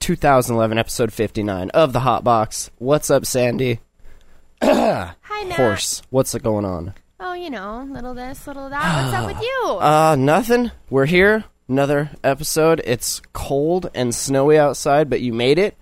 [0.00, 2.70] 2011, episode 59 of the Hot Box.
[2.78, 3.80] What's up, Sandy?
[4.62, 5.52] Hi, Matt.
[5.56, 6.02] Horse.
[6.10, 6.94] What's going on?
[7.20, 9.04] Oh, you know, little this, little that.
[9.04, 9.78] What's up with you?
[9.80, 10.70] Uh, nothing.
[10.90, 11.44] We're here.
[11.68, 12.80] Another episode.
[12.84, 15.76] It's cold and snowy outside, but you made it.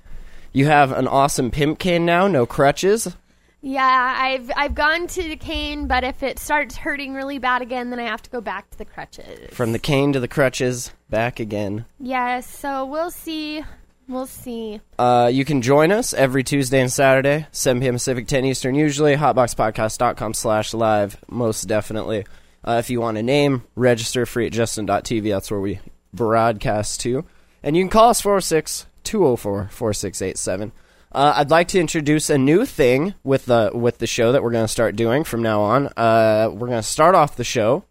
[0.53, 3.15] You have an awesome pimp cane now, no crutches.
[3.61, 7.91] Yeah, I've I've gone to the cane, but if it starts hurting really bad again,
[7.91, 9.55] then I have to go back to the crutches.
[9.55, 11.85] From the cane to the crutches, back again.
[11.99, 13.65] yes, so we'll see.
[14.09, 14.81] We'll see.
[14.99, 17.95] Uh, you can join us every Tuesday and Saturday, 7 p.m.
[17.95, 19.17] Pacific, 10 Eastern, usually.
[19.17, 22.25] Hotboxpodcast.com slash live, most definitely.
[22.65, 25.31] Uh, if you want a name, register free at justin.tv.
[25.31, 25.81] That's where we
[26.15, 27.25] broadcast to.
[27.63, 30.73] And you can call us 406 204 4687.
[31.13, 34.51] Uh, I'd like to introduce a new thing with the with the show that we're
[34.51, 35.87] going to start doing from now on.
[35.97, 37.85] Uh, we're going to start off the show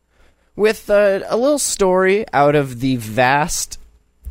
[0.55, 3.79] with uh, a little story out of the vast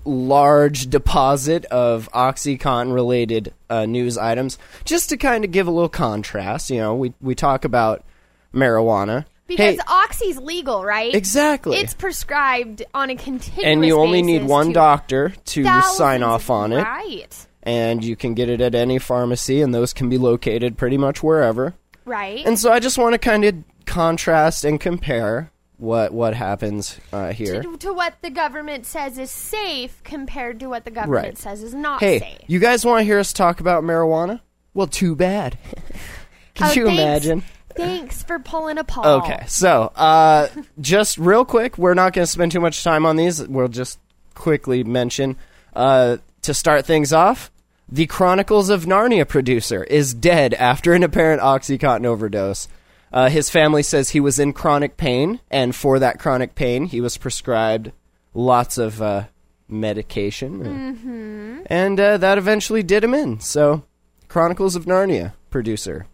[0.04, 5.88] large deposit of OxyContin related uh, news items just to kind of give a little
[5.88, 6.70] contrast.
[6.70, 8.04] You know, we, we talk about
[8.52, 9.26] marijuana.
[9.46, 11.14] Because hey, oxy's legal, right?
[11.14, 11.76] exactly.
[11.76, 16.48] It's prescribed on a continuous and you only need one to doctor to sign off
[16.48, 16.82] on it.
[16.82, 17.46] Right.
[17.62, 21.22] And you can get it at any pharmacy, and those can be located pretty much
[21.22, 21.74] wherever.
[22.04, 22.44] Right.
[22.44, 23.54] And so I just want to kind of
[23.86, 25.50] contrast and compare
[25.84, 27.62] what what happens uh, here.
[27.62, 31.38] to, to what the government says is safe compared to what the government Right.
[31.38, 32.38] says is not Hey, safe.
[32.48, 34.40] you guys want to hear us talk about marijuana?
[34.72, 35.58] Well, too bad.
[36.54, 37.00] Can Oh, you thanks.
[37.00, 37.42] imagine?
[37.76, 39.22] Thanks for pulling a Paul.
[39.22, 40.46] Okay, so uh,
[40.80, 43.46] just real quick, we're not going to spend too much time on these.
[43.46, 43.98] We'll just
[44.34, 45.36] quickly mention
[45.74, 47.50] uh, to start things off.
[47.88, 52.68] The Chronicles of Narnia producer is dead after an apparent OxyContin overdose.
[53.14, 57.00] Uh, his family says he was in chronic pain, and for that chronic pain, he
[57.00, 57.92] was prescribed
[58.34, 59.24] lots of uh,
[59.68, 63.38] medication, and uh, that eventually did him in.
[63.38, 63.84] So,
[64.26, 66.06] Chronicles of Narnia producer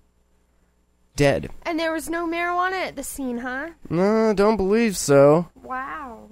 [1.16, 1.50] dead.
[1.62, 3.70] And there was no marijuana at the scene, huh?
[3.88, 5.48] No, don't believe so.
[5.62, 6.28] Wow.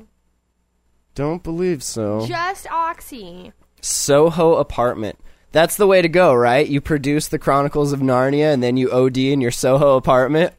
[1.14, 2.26] Don't believe so.
[2.26, 3.52] Just oxy.
[3.80, 5.18] Soho apartment.
[5.52, 6.66] That's the way to go, right?
[6.66, 10.52] You produce the Chronicles of Narnia and then you OD in your Soho apartment.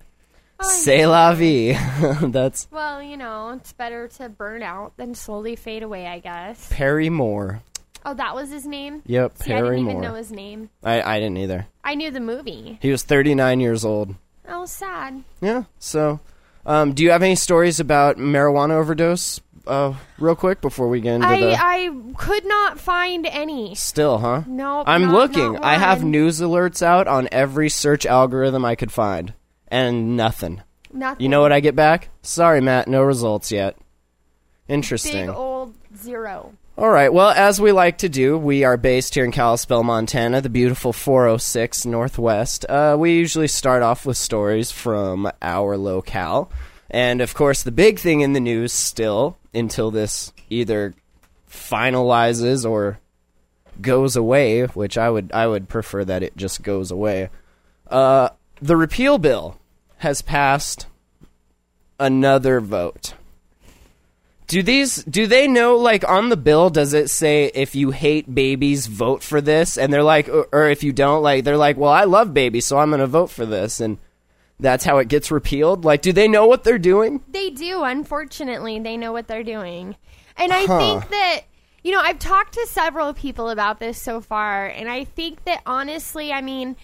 [0.60, 1.74] Oh, C'est la vie.
[2.22, 6.68] That's Well, you know, it's better to burn out than slowly fade away, I guess.
[6.72, 7.62] Perry Moore.
[8.06, 9.02] Oh, that was his name?
[9.06, 9.92] Yep, See, I didn't Moore.
[9.92, 10.70] even know his name.
[10.84, 11.68] I, I didn't either.
[11.84, 12.78] I knew the movie.
[12.82, 14.16] He was 39 years old.
[14.48, 15.24] Oh, sad.
[15.42, 16.20] Yeah, so
[16.66, 19.40] um, do you have any stories about marijuana overdose
[19.70, 21.56] uh, real quick before we get into I the...
[21.58, 23.76] I could not find any.
[23.76, 24.44] Still, huh?
[24.48, 25.54] Nope, I'm not- looking.
[25.54, 26.12] not I have one.
[26.12, 29.34] news alerts out on every search algorithm I could find,
[29.68, 30.62] and nothing.
[30.92, 31.22] Nothing.
[31.22, 32.10] You know what I get back?
[32.24, 33.78] Sorry, Matt, no results yet.
[34.68, 35.28] Interesting.
[35.28, 36.54] Big old zero.
[36.78, 37.12] All right.
[37.12, 40.94] Well, as we like to do, we are based here in Kalispell, Montana, the beautiful
[40.94, 42.66] 406 Northwest.
[42.70, 46.50] Uh, we usually start off with stories from our locale.
[46.90, 50.96] And of course, the big thing in the news still, until this either
[51.50, 53.00] finalizes or
[53.82, 57.30] goes away, which I would I would prefer that it just goes away.
[57.88, 58.30] Uh,
[58.62, 59.58] the repeal bill
[59.98, 60.88] has passed
[62.00, 63.14] another vote.
[64.48, 68.34] Do these do they know like on the bill does it say if you hate
[68.34, 71.78] babies vote for this and they're like or, or if you don't like they're like
[71.78, 74.00] well I love babies so I'm going to vote for this and
[74.60, 77.22] that's how it gets repealed like do they know what they're doing?
[77.30, 78.80] They do, unfortunately.
[78.80, 79.96] They know what they're doing.
[80.38, 80.80] And I Huh.
[80.80, 81.42] think that,
[81.84, 85.62] you know, I've talked to several people about this so far, and I think that
[85.66, 86.76] honestly, I mean,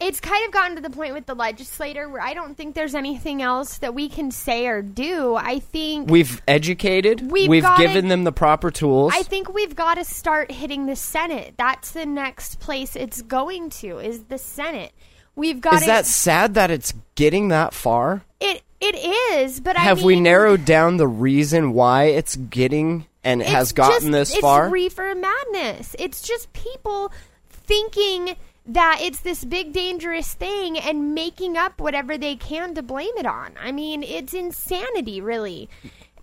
[0.00, 2.96] it's kind of gotten to the point with the legislator where I don't think there's
[2.96, 5.36] anything else that we can say or do.
[5.36, 6.10] I think.
[6.10, 9.12] We've educated, We've gotta- given them the proper tools.
[9.16, 11.54] I think we've got to start hitting the Senate.
[11.56, 14.92] That's the next place it's going to is the Senate.
[15.36, 18.22] We've got Is to, that sad that it's getting that far?
[18.40, 18.62] it.
[18.80, 18.96] It
[19.40, 23.72] is, but I Have we narrowed down the reason why it's getting and it has
[23.72, 24.68] gotten just- this it's far?
[24.68, 25.96] reefer madness.
[25.98, 27.10] It's just people
[27.48, 28.36] thinking
[28.66, 33.24] that it's this big dangerous thing and making up whatever they can to blame it
[33.24, 33.52] on.
[33.58, 35.70] I mean, it's insanity, really.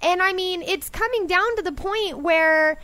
[0.01, 2.79] And I mean, it's coming down to the point where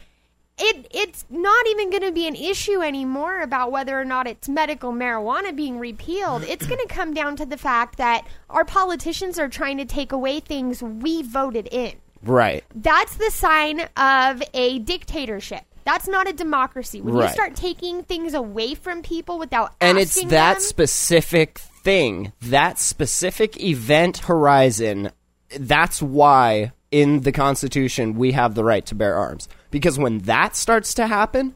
[0.59, 4.49] it it's not even going to be an issue anymore about whether or not it's
[4.49, 6.43] medical marijuana being repealed.
[6.43, 10.11] It's going to come down to the fact that our politicians are trying to take
[10.11, 11.93] away things we voted in.
[12.23, 12.63] Right.
[12.73, 15.61] That's the sign of a dictatorship.
[15.85, 16.99] That's not a democracy.
[17.01, 17.31] When you Right.
[17.33, 22.77] start taking things away from people without and it's asking that them, specific thing, that
[22.79, 25.11] specific event horizon.
[25.57, 29.47] That's why in the Constitution we have the right to bear arms.
[29.77, 31.55] Because when that starts to happen,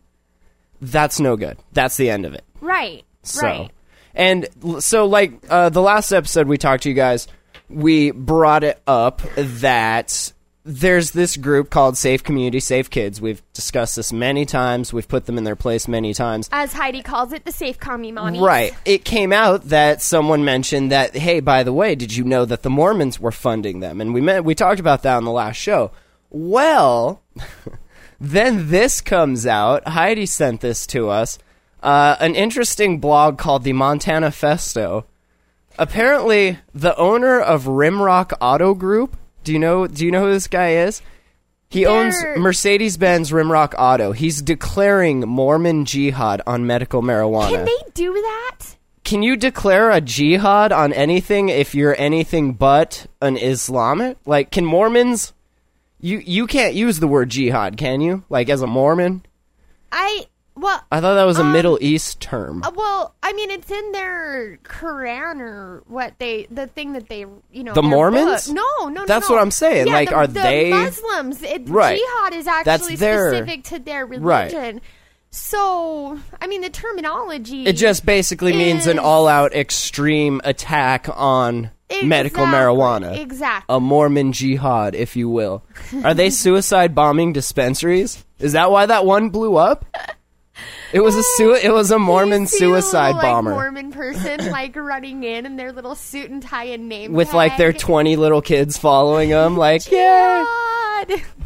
[0.82, 1.58] that's no good.
[1.74, 2.44] That's the end of it.
[2.60, 3.72] right, So, right.
[4.16, 4.48] and
[4.80, 7.28] so like uh, the last episode we talked to you guys,
[7.70, 10.34] we brought it up that
[10.64, 13.20] there's this group called Safe Community, Safe Kids.
[13.20, 14.94] We've discussed this many times.
[14.94, 16.50] We've put them in their place many times.
[16.52, 18.40] As Heidi calls it, the safe commie mommy.
[18.40, 18.72] Right.
[18.86, 22.62] It came out that someone mentioned that, hey, by the way, did you know that
[22.62, 24.02] the Mormons were funding them?
[24.02, 25.92] And we met, we talked about that on the last show.
[26.30, 27.24] Well,
[28.22, 29.88] then this comes out.
[29.88, 31.40] Heidi sent this to us.
[31.82, 35.06] Uh, an interesting blog called the Montana Festo.
[35.80, 39.18] Apparently, the owner of Rimrock Auto Group.
[39.44, 39.88] Do you know?
[39.88, 41.02] Do you know who this guy is?
[41.70, 44.12] He owns They're- Mercedes Benz Rimrock Auto.
[44.12, 47.50] He's declaring Mormon jihad on medical marijuana.
[47.50, 48.76] Can they do that?
[49.04, 54.18] Can you declare a jihad on anything if you're anything but an Islamic?
[54.26, 55.34] Like, can Mormons?
[56.02, 58.24] You you can't use the word jihad, can you?
[58.30, 59.24] Like as a Mormon?
[59.92, 60.26] I
[60.56, 62.62] well, I thought that was a Um, Middle East term.
[62.64, 67.20] uh, well, I mean, it's in their Quran or what they the thing that they
[67.52, 68.48] you know The Mormons?
[68.48, 68.56] book.
[68.56, 69.06] No, no, no.
[69.06, 69.36] That's no.
[69.36, 69.88] what I'm saying.
[69.88, 71.42] Yeah, Like, the, are the they- Muslims?
[71.44, 71.98] It, Right.
[72.00, 74.24] Jihad is actually their- specific to their religion.
[74.26, 74.52] Right.
[74.52, 74.82] religion.
[75.34, 77.66] So, I mean, the terminology.
[77.66, 81.72] It just basically means an all-out extreme attack on
[82.04, 83.18] medical marijuana.
[83.20, 83.76] Exactly.
[83.76, 85.64] A Mormon jihad, if you will.
[86.04, 88.24] Are they suicide bombing dispensaries?
[88.40, 89.86] Is that why that one blew up?
[90.94, 93.52] It was a sui- it was a Mormon a little, suicide like, bomber.
[93.52, 97.56] Mormon person like running in in their little suit and tie and name with like
[97.58, 100.46] their 20 little kids following them like yeah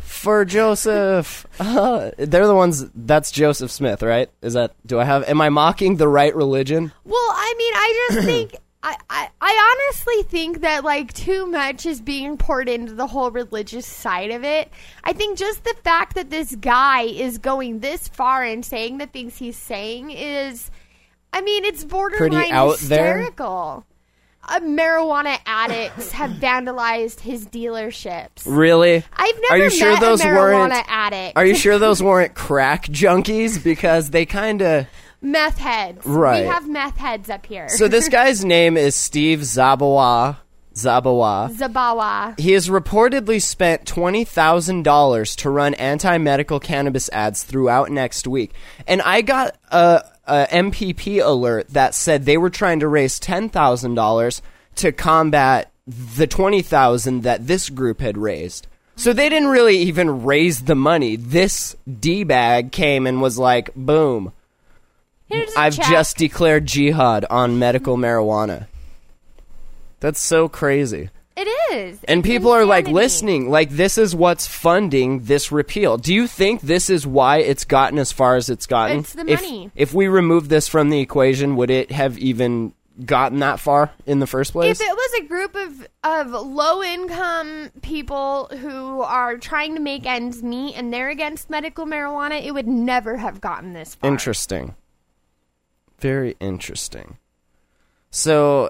[0.01, 5.23] for joseph Uh, they're the ones that's joseph smith right is that do i have
[5.29, 9.75] am i mocking the right religion Well, I mean, I just think I, I I
[9.89, 14.43] honestly think that like too much is being poured into the whole religious side of
[14.43, 14.71] it.
[15.03, 19.07] I think just the fact that this guy is going this far and saying the
[19.07, 20.69] things he's saying is,
[21.33, 23.17] I mean, it's borderline out there?
[23.17, 23.85] hysterical.
[24.47, 28.43] Uh, marijuana addicts have vandalized his dealerships.
[28.45, 31.35] really I've never are you sure those weren't addict.
[31.35, 34.85] are you sure those weren't crack junkies because they kind of
[35.21, 36.05] meth heads?
[36.05, 36.41] Right.
[36.43, 37.69] We have meth heads up here.
[37.69, 40.37] so this guy's name is steve zabawa
[40.75, 42.39] zabawa Zabawa.
[42.39, 48.51] He has reportedly spent $20,000 to run anti medical cannabis ads throughout next week.
[48.87, 54.41] And I got a, a MPP alert that said they were trying to raise $10,000
[54.75, 58.67] to combat the 20000 that this group had raised.
[58.97, 61.15] So they didn't really even raise the money.
[61.15, 64.31] This D bag came and was like, boom,
[65.27, 65.87] Here's a I've check.
[65.89, 68.67] just declared jihad on medical marijuana.
[69.99, 71.09] That's so crazy.
[71.37, 71.99] It is.
[72.07, 75.97] And It's people are like listening, like this is what's funding this repeal.
[75.97, 78.99] Do you think this is why it's gotten as far as it's gotten?
[78.99, 79.71] It's the If- money.
[79.75, 82.73] If, we remove this from the equation, would it have even
[83.05, 84.79] gotten that far in the first place?
[84.79, 90.05] If it was a group of, of low income people who are trying to make
[90.05, 94.09] ends meet and they're against medical marijuana, it would never have gotten this far.
[94.09, 94.73] interesting.
[95.99, 97.17] Very interesting.
[98.11, 98.69] So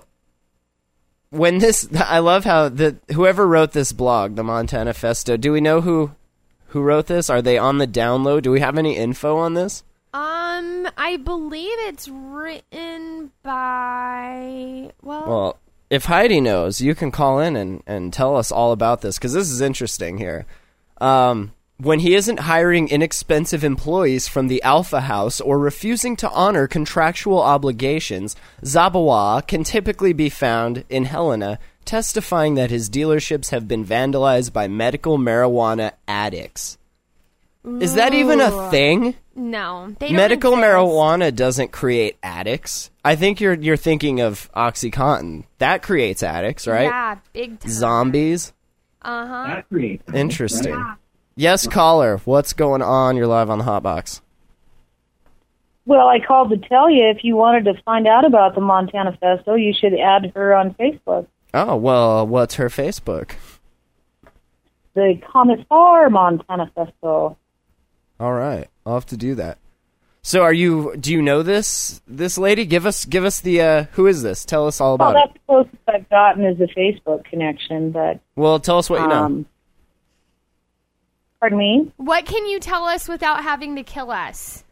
[1.30, 5.62] when this I love how the whoever wrote this blog, the Montana Festo, do we
[5.62, 6.12] know who
[6.68, 7.30] who wrote this?
[7.30, 8.44] Are they on the download?
[8.44, 9.84] Do we have any info on this?
[10.14, 17.56] Um, I believe it's written by well, Well, if Heidi knows, you can call in
[17.56, 20.46] and, and tell us all about this because this is interesting here.
[21.02, 26.68] Um, when he isn't hiring inexpensive employees from the Alpha House or refusing to honor
[26.68, 33.86] contractual obligations, Zabawa can typically be found in Helena testifying that his dealerships have been
[33.86, 36.78] vandalized by medical marijuana addicts.
[37.80, 39.16] Is that even a thing?
[39.36, 40.66] no, they don't medical exist.
[40.66, 42.92] marijuana doesn't create addicts.
[43.04, 45.46] I think you're you're thinking of OxyContin.
[45.58, 46.84] That creates addicts, right?
[46.84, 47.72] Yeah, big time.
[47.72, 48.54] Zombies.
[49.02, 49.62] Uh huh.
[50.14, 50.96] Interesting.
[51.36, 52.18] Yes, caller.
[52.26, 53.18] What's going on?
[53.18, 54.22] You're live on the hot box.
[55.86, 59.18] Well, I called to tell you if you wanted to find out about the Montana
[59.22, 61.28] Festo, you should add her on Facebook.
[61.54, 63.34] Oh well, what's her Facebook?
[64.94, 67.36] The Commissar Montana Festo.
[68.20, 68.68] All right.
[68.86, 69.58] I'll have to do that.
[70.22, 70.96] So, are you?
[70.98, 72.66] Do you know this this lady?
[72.66, 74.44] Give us give us the uh, who is this?
[74.46, 75.42] Tell us all Well, about that's it.
[75.48, 79.46] the closest I've gotten is a Facebook connection, but Well, tell us what you know.
[81.40, 81.92] Pardon me.
[81.98, 84.64] What can you tell us without having to kill us?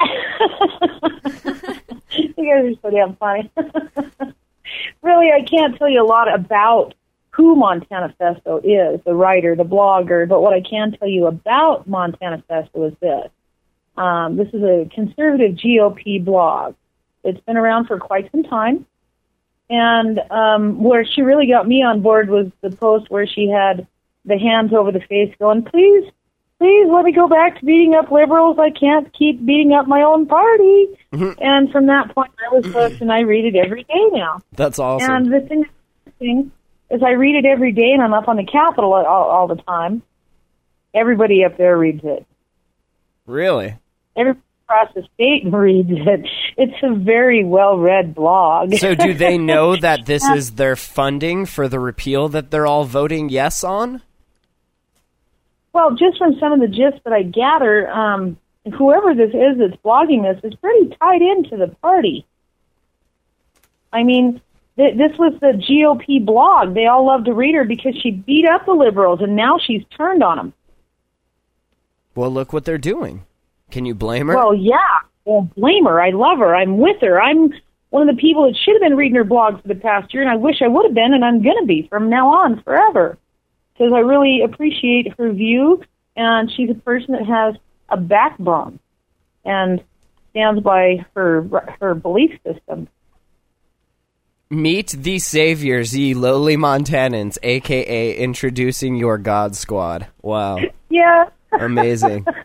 [2.16, 3.50] you guys are so damn funny.
[5.02, 6.94] really, I can't tell you a lot about
[7.30, 11.88] who Montana Festo is, the writer, the blogger, but what I can tell you about
[11.88, 13.30] Montana Festo is this.
[13.96, 16.74] Um, this is a conservative GOP blog.
[17.24, 18.86] It's been around for quite some time.
[19.70, 23.86] And um, where she really got me on board was the post where she had
[24.24, 26.10] the hands over the face going, please,
[26.58, 28.58] please let me go back to beating up liberals.
[28.58, 30.86] I can't keep beating up my own party.
[31.12, 31.32] Mm-hmm.
[31.42, 34.40] And from that point, I was hooked, and I read it every day now.
[34.52, 35.10] That's awesome.
[35.10, 35.64] And the thing,
[36.18, 36.52] thing
[36.90, 39.56] is, I read it every day, and I'm up on the Capitol all, all the
[39.62, 40.02] time.
[40.94, 42.26] Everybody up there reads it.
[43.26, 43.76] really?
[44.16, 46.26] Everybody across the state reads it.
[46.56, 48.74] It's a very well-read blog.
[48.74, 52.84] So, do they know that this is their funding for the repeal that they're all
[52.84, 54.02] voting yes on?
[55.74, 58.38] Well, just from some of the gist that I gather, um,
[58.78, 62.24] whoever this is that's blogging this is pretty tied into the party.
[63.92, 64.40] I mean,
[64.76, 66.74] th- this was the GOP blog.
[66.74, 69.82] They all loved to read her because she beat up the liberals, and now she's
[69.96, 70.52] turned on them.
[72.14, 73.24] Well, look what they're doing.
[73.72, 74.36] Can you blame her?
[74.36, 75.00] Well, yeah.
[75.24, 76.00] Well, blame her.
[76.00, 76.54] I love her.
[76.54, 77.20] I'm with her.
[77.20, 77.52] I'm
[77.90, 80.22] one of the people that should have been reading her blog for the past year,
[80.22, 82.62] and I wish I would have been, and I'm going to be from now on
[82.62, 83.18] forever.
[83.74, 85.82] Because I really appreciate her view,
[86.16, 87.56] and she's a person that has
[87.88, 88.78] a backbone
[89.44, 89.82] and
[90.30, 91.42] stands by her
[91.80, 92.88] her belief system.
[94.50, 100.06] Meet the saviors, ye lowly Montanans, aka introducing your God Squad.
[100.22, 101.28] Wow, Yeah.
[101.52, 102.26] amazing.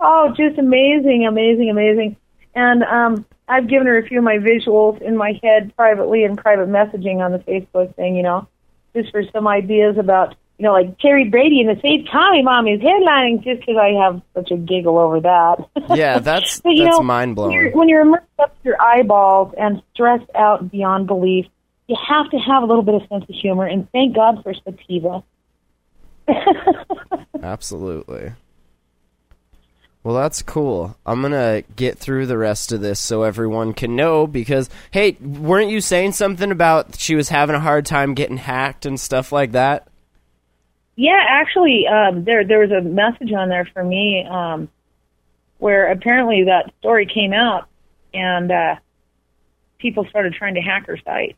[0.00, 2.16] Oh, just amazing, amazing, amazing.
[2.54, 6.36] And um, I've given her a few of my visuals in my head privately in
[6.36, 8.46] private messaging on the Facebook thing, you know,
[8.94, 12.66] just for some ideas about, you know, like Terry Brady and the Safe County Mom
[12.66, 15.68] is headlining just because I have such a giggle over that.
[15.96, 17.78] Yeah, that's But, you that's know, mind When you're, blowing.
[17.78, 21.46] when you're immersed up to your eyeballs and stressed out beyond belief,
[21.86, 24.52] you have to have a little bit of sense of humor, and thank God for
[24.52, 25.22] sativa.
[27.42, 28.32] Absolutely.
[30.08, 30.96] Well, that's cool.
[31.04, 35.68] I'm gonna get through the rest of this so everyone can know because hey, weren't
[35.70, 39.52] you saying something about she was having a hard time getting hacked and stuff like
[39.52, 39.86] that?
[40.96, 44.70] Yeah, actually, um, there there was a message on there for me um,
[45.58, 47.68] where apparently that story came out,
[48.14, 48.76] and uh,
[49.76, 51.36] people started trying to hack her site,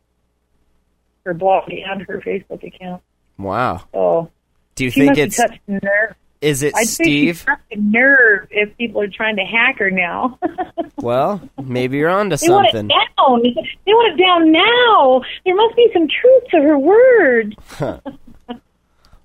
[1.26, 3.02] her blog, and her Facebook account.
[3.36, 3.82] Wow.
[3.92, 4.30] So
[4.76, 6.14] Do you think it's touched nerve.
[6.40, 7.38] Is it I'd Steve?
[7.38, 10.38] struck a nerve if people are trying to hack her now.
[10.96, 12.88] Well, maybe you're onto they want it something.
[12.88, 13.42] down.
[13.42, 15.22] They want it down now.
[15.46, 17.56] There must be some truth to her words.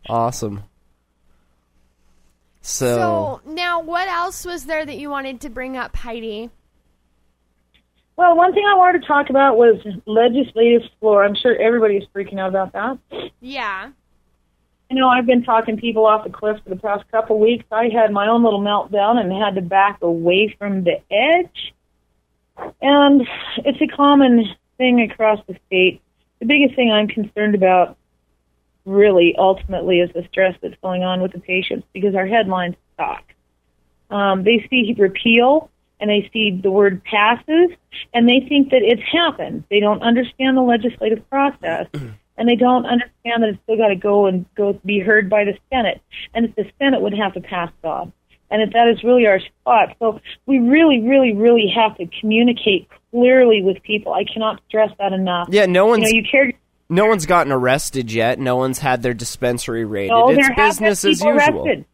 [0.08, 0.64] Awesome.
[2.62, 6.50] So, So now, what else was there that you wanted to bring up, Heidi?
[8.16, 11.26] Well, one thing I wanted to talk about was legislative floor.
[11.26, 12.98] I'm sure everybody's freaking out about that.
[13.42, 13.90] Yeah.
[14.96, 17.66] You know, I've been talking people off the cliff for the past couple weeks.
[17.70, 21.74] I had my own little meltdown and had to back away from the edge.
[22.82, 24.46] And it's a common
[24.78, 26.02] thing across the state.
[26.40, 27.98] The biggest thing I'm concerned about,
[28.86, 33.25] really, ultimately, is the stress that's going on with the patients because our headlines suck.
[34.10, 37.72] Um, they see repeal and they see the word passes
[38.14, 39.66] and they think that it's happened.
[39.70, 41.88] They don't understand the legislative process
[42.38, 45.44] and they don't understand that it's still got to go and go be heard by
[45.44, 46.01] the Senate,
[46.34, 48.12] and that the Senate would have to pass God,
[48.51, 49.96] and that that is really our spot.
[50.00, 54.13] So we really, really, really have to communicate clearly with people.
[54.13, 55.48] I cannot stress that enough.
[55.51, 56.51] yeah, no you one's know, you care.
[56.89, 58.39] no one's gotten arrested yet.
[58.39, 60.12] No one's had their dispensary raided.
[60.12, 61.30] No, it's there have been business as usual.
[61.32, 61.86] arrested.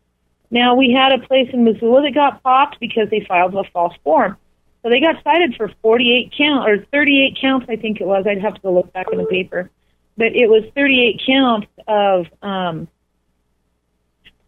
[0.50, 3.94] Now we had a place in Missoula that got popped because they filed a false
[4.04, 4.38] form.
[4.84, 8.26] So they got cited for 48 count or 38 counts, I think it was.
[8.28, 9.70] I'd have to go look back in the paper,
[10.18, 12.88] but it was 38 counts of um,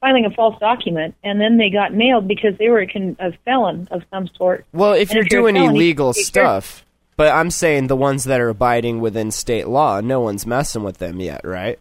[0.01, 3.31] filing a false document, and then they got nailed because they were a, con- a
[3.45, 4.65] felon of some sort.
[4.73, 8.41] Well, if And you're if doing felon, illegal stuff, but I'm saying the ones that
[8.41, 11.79] are abiding within state law, no one's messing with them yet, right?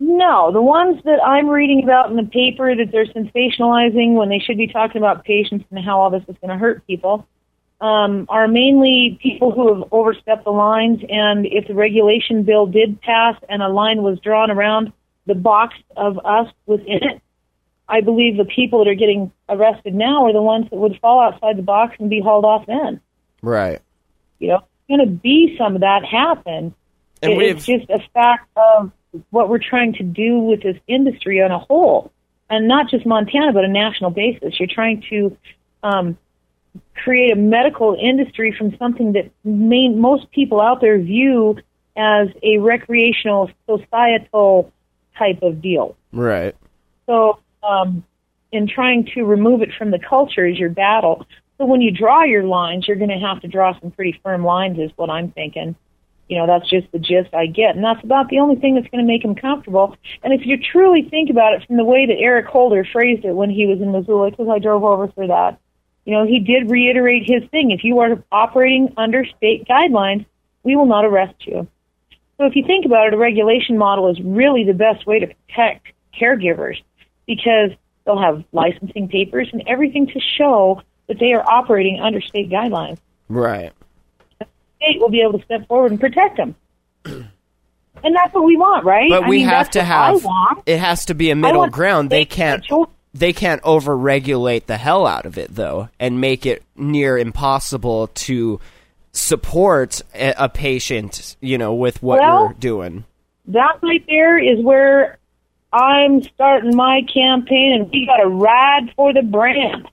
[0.00, 4.38] No, the ones that I'm reading about in the paper that they're sensationalizing when they
[4.38, 7.26] should be talking about patients and how all this is going to hurt people
[7.84, 11.00] um, are mainly people who have overstepped the lines.
[11.06, 14.90] And if the regulation bill did pass and a line was drawn around
[15.26, 17.20] the box of us within it,
[17.86, 21.20] I believe the people that are getting arrested now are the ones that would fall
[21.20, 23.02] outside the box and be hauled off then.
[23.42, 23.82] Right.
[24.38, 26.74] You know, going to be some of that happen.
[27.20, 28.92] And It- it's just a fact of
[29.28, 32.10] what we're trying to do with this industry on a whole,
[32.48, 34.58] and not just Montana, but a national basis.
[34.58, 35.36] You're trying to
[35.82, 36.16] um,
[36.94, 41.56] create a medical industry from something that main, most people out there view
[41.96, 44.72] as a recreational, societal
[45.16, 45.96] type of deal.
[46.12, 46.56] right.
[47.06, 48.04] So, um,
[48.50, 51.26] in trying to remove it from the culture is your battle.
[51.58, 54.44] So when you draw your lines, you're going to have to draw some pretty firm
[54.44, 55.74] lines, is what I'm thinking.
[56.28, 58.86] You know, that's just the gist I get, and that's about the only thing that's
[58.88, 59.96] going to make him comfortable.
[60.22, 63.34] And if you truly think about it from the way that Eric Holder phrased it
[63.34, 65.58] when he was in Missoula, because I drove over for that,
[66.04, 67.70] you know, he did reiterate his thing.
[67.70, 70.26] If you are operating under state guidelines,
[70.62, 71.66] we will not arrest you.
[72.36, 75.26] So if you think about it, a regulation model is really the best way to
[75.26, 75.86] protect
[76.18, 76.76] caregivers
[77.26, 77.70] because
[78.04, 82.98] they'll have licensing papers and everything to show that they are operating under state guidelines.
[83.28, 83.72] Right.
[84.36, 86.54] State will be able to step forward and protect them.
[88.04, 89.08] And that's what we want, right?
[89.08, 90.22] But I we mean, have to have
[90.66, 92.10] it has to be a middle ground.
[92.10, 92.90] They can't control.
[93.14, 98.60] They can't overregulate the hell out of it though and make it near impossible to
[99.12, 103.04] support a, a patient, you know, with what Well- you're doing.
[103.46, 105.18] that right there is where
[105.72, 109.88] I'm starting my campaign, and we got to ride for the brand.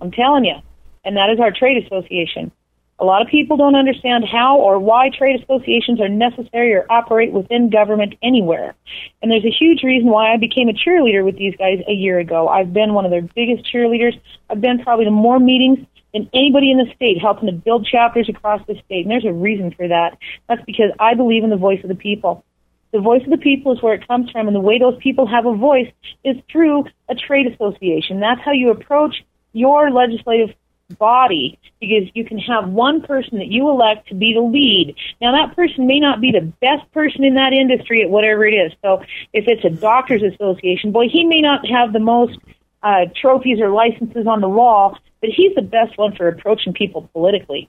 [0.00, 0.56] I'm telling you,
[1.04, 2.50] and that is our trade association.
[3.00, 7.32] A lot of people don't understand how or why trade associations are necessary or operate
[7.32, 8.74] within government anywhere.
[9.20, 12.20] And there's a huge reason why I became a cheerleader with these guys a year
[12.20, 12.46] ago.
[12.46, 14.18] I've been one of their biggest cheerleaders.
[14.48, 15.80] I've been probably to more meetings
[16.12, 19.04] than anybody in the state helping to build chapters across the state.
[19.04, 20.16] And there's a reason for that.
[20.48, 22.44] That's because I believe in the voice of the people.
[22.92, 25.26] The voice of the people is where it comes from, and the way those people
[25.26, 25.90] have a voice
[26.22, 28.20] is through a trade association.
[28.20, 29.16] That's how you approach
[29.52, 30.54] your legislative
[30.98, 34.94] body because you can have one person that you elect to be the lead.
[35.20, 38.54] Now, that person may not be the best person in that industry at whatever it
[38.54, 38.72] is.
[38.82, 39.02] So,
[39.32, 42.38] if it's a doctors association, boy, he may not have the most
[42.82, 47.08] uh, trophies or licenses on the wall, but he's the best one for approaching people
[47.12, 47.68] politically.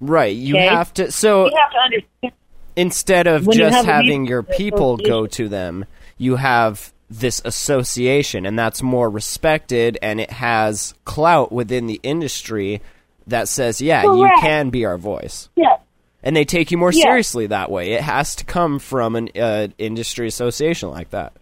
[0.00, 0.34] Right.
[0.34, 0.66] You Okay.
[0.66, 2.32] have to so You have to understand.
[2.76, 5.84] instead of just having your people go to them,
[6.18, 12.80] you have this association, and that's more respected, and it has clout within the industry
[13.26, 15.80] that says, "Yeah, you can be our voice," Yes.
[16.22, 17.02] and they take you more Yes.
[17.02, 17.92] seriously that way.
[17.92, 21.32] It has to come from an uh, industry association like that.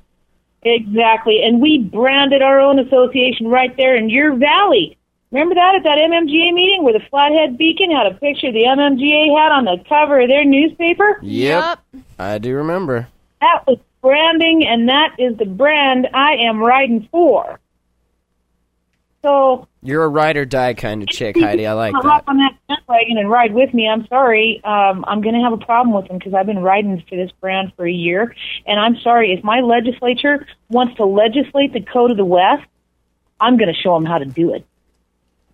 [0.63, 1.43] Exactly.
[1.45, 4.97] And we branded our own association right there in your valley.
[5.31, 9.29] Remember that at that MMGA meeting where the Flathead Beacon had a picture the MMGA
[9.39, 11.19] had on the cover of their newspaper?
[11.23, 11.79] Yep,
[12.19, 13.09] I do remember.
[13.41, 17.61] That was branding, and that is the brand I am riding for.
[19.23, 21.67] So, You're a ride or die kind of chick, Heidi.
[21.67, 22.09] I like I'll that.
[22.09, 23.89] hop on that bandwagon and ride with me.
[23.89, 24.61] I'm sorry.
[24.65, 27.33] Um, I'm going to have a problem with them because I've been riding for this
[27.41, 28.35] brand for a year.
[28.65, 32.65] And I'm sorry, if my legislature wants to legislate the code of the West,
[33.41, 34.65] I'm going to show them how to do it.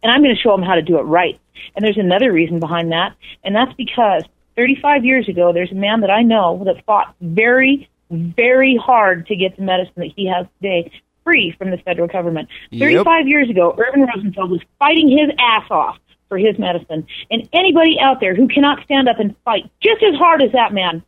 [0.03, 1.41] And I'm going to show them how to do it right.
[1.75, 4.25] And there's another reason behind that, and that's because
[4.57, 9.37] 35 years ago, there's a man that I know that fought very, very hard to
[9.37, 10.91] get the medicine that he has today
[11.25, 12.49] free from the federal government.
[12.71, 12.89] Yep.
[12.89, 17.07] 35 years ago, Irvin Rosenfeld was fighting his ass off for his medicine.
[17.31, 20.73] And anybody out there who cannot stand up and fight just as hard as that
[20.73, 21.03] man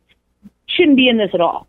[0.67, 1.67] shouldn't be in this at all.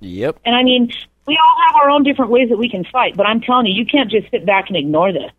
[0.00, 0.40] Yep.
[0.44, 0.92] And I mean,
[1.26, 3.72] we all have our own different ways that we can fight, but I'm telling you,
[3.72, 5.30] you can't just sit back and ignore this.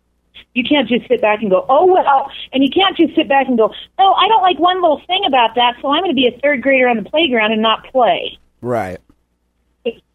[0.54, 3.46] You can't just sit back and go, oh, well, and you can't just sit back
[3.46, 6.16] and go, oh, I don't like one little thing about that, so I'm going to
[6.16, 8.38] be a third grader on the playground and not play.
[8.62, 8.98] Right.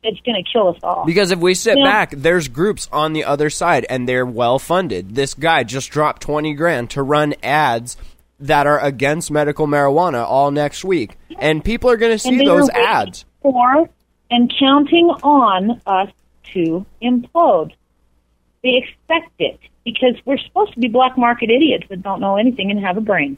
[0.04, 1.06] It's, going to kill us all.
[1.06, 5.16] Because if we sit back, there's groups on the other side and they're well funded.
[5.16, 7.98] This guy just dropped 20 grand to run ads
[8.40, 11.18] that are against medical marijuana all next week.
[11.40, 13.26] And people are going to see those ads.
[13.42, 13.88] For
[14.32, 16.10] and counting on us
[16.54, 17.74] to implode.
[18.64, 22.72] They expect it because we're supposed to be black market idiots that don't know anything
[22.72, 23.38] and have a brain.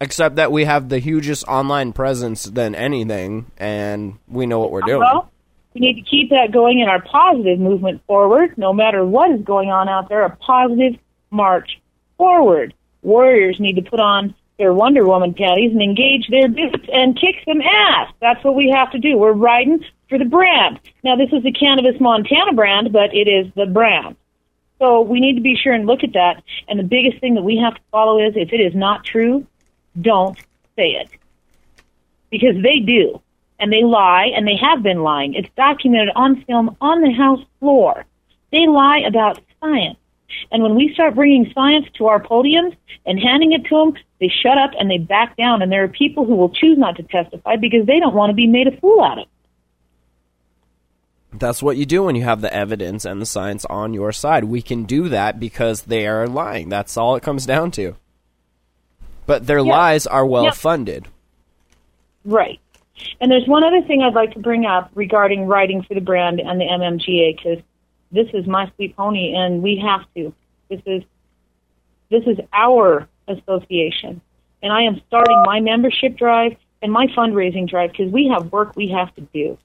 [0.00, 4.82] Except that we have the hugest online presence than anything and we know what we're
[4.82, 5.00] doing.
[5.00, 5.30] Well,
[5.74, 9.42] we need to keep that going in our positive movement forward, no matter what is
[9.42, 10.98] going on out there, a positive
[11.30, 11.80] march
[12.18, 12.74] forward.
[13.02, 17.36] Warriors need to put on their Wonder Woman panties and engage their boots and kick
[17.44, 18.12] some ass.
[18.20, 19.16] That's what we have to do.
[19.16, 20.80] We're riding for the brand.
[21.04, 24.16] Now, this is the Cannabis Montana brand, but it is the brand.
[24.78, 26.42] So we need to be sure and look at that.
[26.68, 29.46] And the biggest thing that we have to follow is if it is not true,
[30.00, 30.38] don't
[30.76, 31.10] say it.
[32.30, 33.20] Because they do.
[33.58, 35.34] And they lie, and they have been lying.
[35.34, 38.04] It's documented on film on the House floor.
[38.52, 39.98] They lie about science.
[40.50, 44.28] And when we start bringing science to our podiums and handing it to them, they
[44.28, 45.62] shut up and they back down.
[45.62, 48.34] And there are people who will choose not to testify because they don't want to
[48.34, 49.26] be made a fool out of.
[51.32, 54.44] That's what you do when you have the evidence and the science on your side.
[54.44, 56.68] We can do that because they are lying.
[56.68, 57.96] That's all it comes down to.
[59.26, 59.72] But their Yeah.
[59.76, 60.50] lies are well Yeah.
[60.52, 61.06] funded.
[62.24, 62.60] Right.
[63.20, 66.40] And there's one other thing I'd like to bring up regarding writing for the brand
[66.40, 67.58] and the MMGA because
[68.12, 70.32] this is my sweet pony and we have to.
[70.68, 71.02] This is
[72.08, 74.20] this is our association,
[74.62, 78.76] and I am starting my membership drive and my fundraising drive because we have work
[78.76, 79.58] we have to do.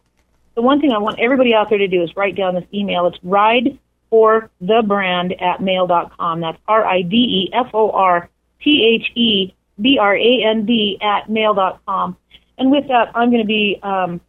[0.56, 3.06] The one thing I want everybody out there to do is write down this email.
[3.08, 3.78] It's ride
[4.10, 6.42] for the brand at mail.com.
[6.42, 8.28] That's R I D E F O R
[8.64, 12.18] T H E B R A N D at mail.com.
[12.58, 14.22] And with that, I'm going to be um,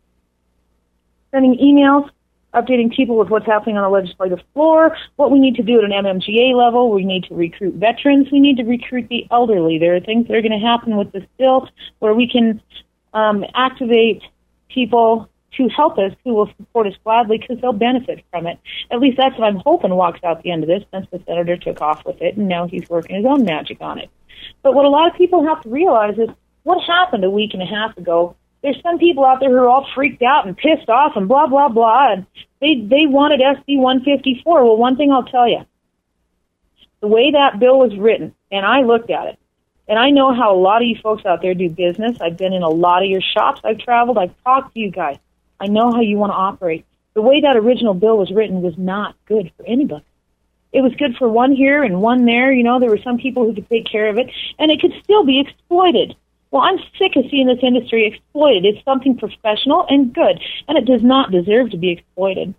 [1.31, 2.09] sending emails,
[2.55, 5.85] updating people with what's happening on the legislative floor, what we need to do at
[5.85, 6.91] an MMGA level.
[6.91, 8.31] We need to recruit veterans.
[8.31, 9.79] We need to recruit the elderly.
[9.79, 11.69] There are things that are going to happen with this bill
[11.99, 12.63] where we can
[13.13, 14.23] um, activate
[14.69, 18.59] people to help us who will support us gladly because they'll benefit from it.
[18.91, 21.57] At least that's what I'm hoping walks out the end of this since the senator
[21.57, 24.11] took off with it and now he's working his own magic on it.
[24.63, 26.29] But what a lot of people have to realize is
[26.63, 28.37] what happened a week and a half ago.
[28.63, 31.47] There's some people out there who are all freaked out and pissed off and blah
[31.47, 32.27] blah blah, and
[32.61, 34.65] they they wanted SB 154.
[34.65, 35.67] Well, one thing I'll tell you,
[37.01, 39.39] the way that bill was written, and I looked at it,
[39.89, 42.19] and I know how a lot of you folks out there do business.
[42.21, 43.61] I've been in a lot of your shops.
[43.65, 44.19] I've traveled.
[44.19, 45.19] I've talked to you guys.
[45.59, 46.85] I know how you want to operate.
[47.15, 50.05] The way that original bill was written was not good for anybody
[50.73, 52.53] it was good for one here and one there.
[52.53, 54.93] You know, there were some people who could take care of it, and it could
[55.03, 56.17] still be exploited.
[56.51, 58.67] Well, I'm sick of seeing this industry exploited.
[58.67, 62.55] It's something professional and good, and it does not deserve to be exploited.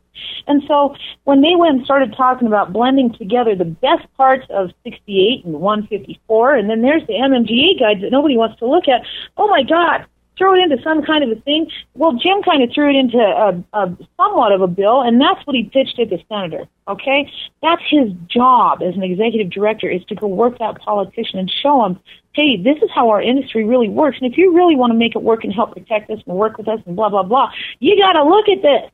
[0.48, 0.96] And so
[1.26, 5.54] when they went and started talking about blending together the best parts of 68 and
[5.60, 9.06] 154, and then there's the MMGA guides that nobody wants to look at,
[9.38, 10.06] oh my God,
[10.38, 11.70] throw it into some kind of a thing.
[11.94, 15.46] Well, Jim kind of threw it into a, a somewhat of a bill, and that's
[15.46, 16.68] what he pitched at the senator.
[16.88, 21.50] Okay, that's his job as an executive director is to go work that politician and
[21.50, 22.00] show him,
[22.34, 25.16] hey, this is how our industry really works, and if you really want to make
[25.16, 27.98] it work and help protect us and work with us and blah blah blah, you
[27.98, 28.92] got to look at this.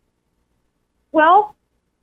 [1.12, 1.56] Well,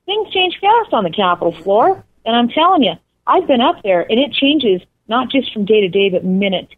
[0.05, 2.93] things change fast on the Capitol floor, and I'm telling you,
[3.25, 6.69] I've been up there, and it changes not just from day to day, but minute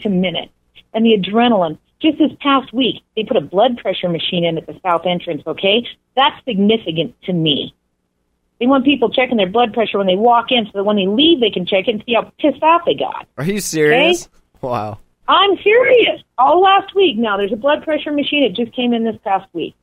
[0.00, 0.50] to minute,
[0.92, 1.78] and the adrenaline.
[2.00, 5.42] Just this past week, they put a blood pressure machine in at the south entrance,
[5.46, 5.86] okay?
[6.14, 7.74] That's significant to me.
[8.60, 11.06] They want people checking their blood pressure when they walk in so that when they
[11.06, 13.26] leave, they can check it and see how pissed off they got.
[13.36, 14.28] Are you serious?
[14.60, 14.98] Wow.
[15.28, 16.22] I'm serious.
[16.38, 17.18] All last week.
[17.18, 18.42] Now, there's a blood pressure machine.
[18.44, 19.74] It just came in this past week.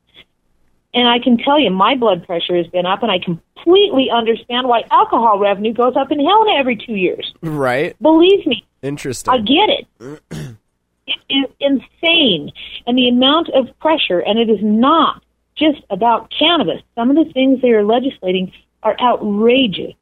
[0.92, 4.68] And I can tell you, my blood pressure has been up, and I completely understand
[4.68, 7.32] why alcohol revenue goes up in Helena every two years.
[7.42, 8.00] Right?
[8.00, 9.32] Believe me, Interesting.
[9.32, 10.56] I get it.
[11.06, 12.52] it is insane.
[12.86, 15.22] And the amount of pressure, and it is not
[15.56, 16.82] just about cannabis.
[16.94, 19.94] Some of the things they are legislating are outrageous.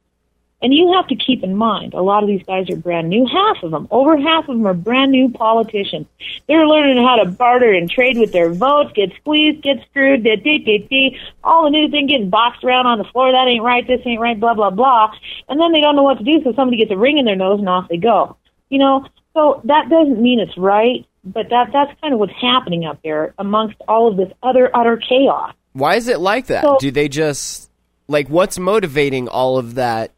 [0.63, 3.27] And you have to keep in mind, a lot of these guys are brand new.
[3.27, 6.07] Half of them, over half of them are brand new politicians.
[6.47, 10.37] They're learning how to barter and trade with their votes, get squeezed, get screwed, dee,
[10.37, 11.19] dee, dee, dee.
[11.43, 13.33] all the new thing getting boxed around on the floor.
[13.33, 15.13] That ain't right, this ain't right, blah, blah, blah.
[15.49, 17.35] And then they don't know what to do, so somebody gets a ring in their
[17.35, 18.37] nose and off they go.
[18.73, 19.05] You know,
[19.35, 23.35] so that doesn't mean it's right, but that that's kind of what's happening up there
[23.37, 25.53] amongst all of this other utter chaos.
[25.73, 26.63] Why is it like that?
[26.63, 27.69] So- Do they just
[28.07, 30.09] like what's motivating all of that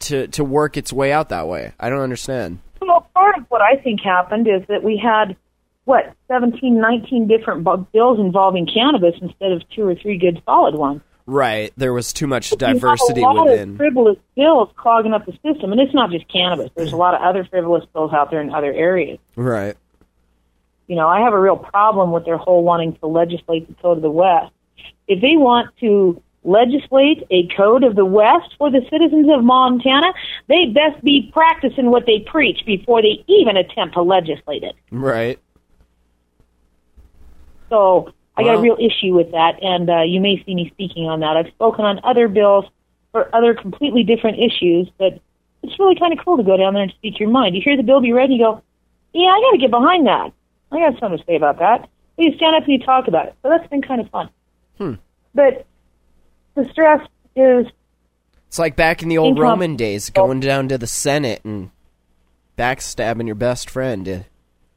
[0.00, 1.72] to to work its way out that way?
[1.80, 2.58] I don't understand.
[2.82, 5.34] Well, part of what I think happened is that we had
[5.86, 11.00] what 17, 19 different bills involving cannabis instead of two or three good solid ones.
[11.26, 11.72] Right.
[11.76, 13.70] There was too much You have diversity a lot within.
[13.70, 16.70] of frivolous bills clogging up the system, and it's not just cannabis.
[16.76, 19.18] There's a lot of other frivolous bills out there in other areas.
[19.36, 19.76] Right.
[20.86, 23.96] You know, I have a real problem with their whole wanting to legislate the code
[23.96, 24.52] of the West.
[25.08, 30.12] If they want to legislate a code of the West for the citizens of Montana,
[30.48, 34.74] they best be practicing what they preach before they even attempt to legislate it.
[34.90, 35.38] Right.
[37.70, 41.08] So I got a real issue with that, and uh, you may see me speaking
[41.08, 41.36] on that.
[41.36, 42.64] I've spoken on other bills
[43.12, 45.20] for other completely different issues, but
[45.62, 47.54] it's really kind of cool to go down there and speak your mind.
[47.54, 48.62] You hear the bill be read, and you go,
[49.12, 50.32] "Yeah, I got to get behind that.
[50.72, 53.34] I got something to say about that." You stand up and you talk about it.
[53.42, 54.28] So that's been kind of fun.
[54.78, 54.94] Hmm.
[55.34, 55.66] But
[56.54, 57.66] the stress is
[58.48, 61.70] It's like back in the old Roman days, going down to the Senate and
[62.56, 64.26] backstabbing your best friend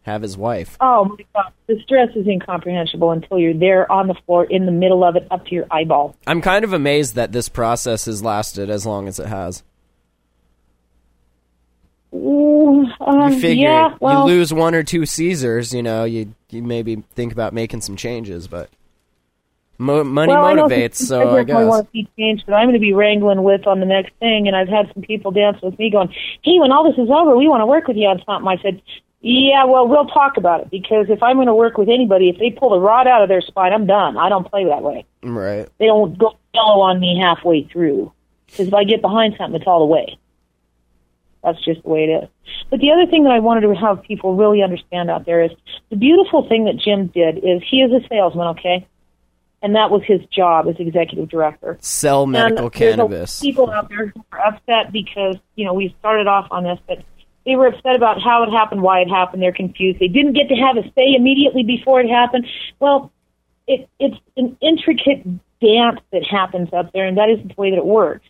[0.07, 0.77] have his wife.
[0.79, 4.71] Oh my god, the stress is incomprehensible until you're there on the floor in the
[4.71, 6.15] middle of it, up to your eyeball.
[6.25, 9.63] I'm kind of amazed that this process has lasted as long as it has.
[12.13, 16.33] Ooh, um, You figure yeah, well, you lose one or two Caesars, you know, you
[16.49, 18.69] you maybe think about making some changes, but
[19.77, 21.65] mo- money well, I motivates, people so I guess.
[21.67, 24.47] want to see change that I'm going to be wrangling with on the next thing.
[24.47, 26.07] And I've had some people dance with me going,
[26.43, 28.55] "Hey, when all this is over, we want to work with you on something." I
[28.61, 28.81] said,
[29.21, 32.37] "Yeah, well, we'll talk about it because if I'm going to work with anybody, if
[32.39, 34.17] they pull the rod out of their spine, I'm done.
[34.17, 35.05] I don't play that way.
[35.23, 35.67] Right.
[35.79, 38.11] They don't go yellow on me halfway through
[38.47, 40.17] because if I get behind something, it's all the way."
[41.43, 42.29] That's just the way it is.
[42.69, 45.51] But the other thing that I wanted to have people really understand out there is
[45.89, 48.85] the beautiful thing that Jim did is he is a salesman, okay?
[49.61, 51.77] And that was his job as executive director.
[51.79, 53.39] Sell medical and cannabis.
[53.39, 56.99] people out there who are upset because, you know, we started off on this, but
[57.47, 59.41] they were upset about how it happened, why it happened.
[59.41, 59.99] They're confused.
[59.99, 62.45] They didn't get to have a say immediately before it happened.
[62.81, 63.09] Well,
[63.67, 65.23] it, it's an intricate
[65.61, 68.25] dance that happens up there, and that isn't the way that it works.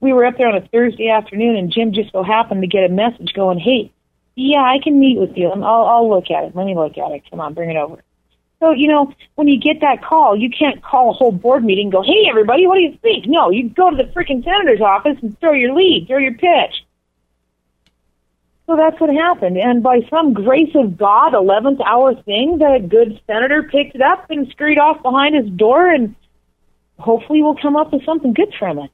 [0.00, 2.84] We were up there on a Thursday afternoon, and Jim just so happened to get
[2.84, 3.92] a message going, "Hey,
[4.36, 5.50] yeah, I can meet with you.
[5.50, 6.56] I'll, I'll look at it.
[6.56, 7.24] Let me look at it.
[7.28, 8.02] Come on, bring it over."
[8.58, 11.86] So, you know, when you get that call, you can't call a whole board meeting
[11.86, 13.26] and go, hey, everybody, what do you think?
[13.26, 16.84] No, you go to the freaking senator's office and throw your lead, throw your pitch.
[18.72, 19.58] So that's what happened.
[19.58, 24.30] And by some grace of God, 11th hour thing, the good senator picked it up
[24.30, 26.14] and scurried off behind his door and
[26.98, 28.90] hopefully we'll come up with something good from it.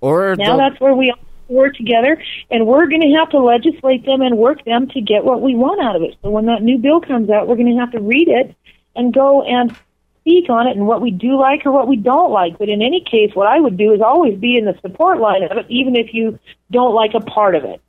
[0.00, 1.18] Or Now that's where we all
[1.48, 2.16] work together,
[2.50, 5.54] and we're going to have to legislate them and work them to get what we
[5.54, 6.16] want out of it.
[6.22, 8.56] So when that new bill comes out, we're going to have to read it
[8.96, 9.76] and go and
[10.20, 12.56] speak on it and what we do like or what we don't like.
[12.56, 15.42] But in any case, what I would do is always be in the support line
[15.42, 16.38] of it, even if you
[16.70, 17.82] don't like a part of it.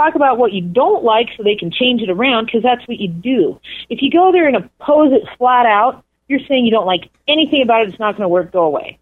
[0.00, 2.98] Talk about what you don't like so they can change it around because that's what
[2.98, 3.60] you do.
[3.90, 7.60] If you go there and oppose it flat out, you're saying you don't like anything
[7.60, 8.98] about it, it's not going to work, go away.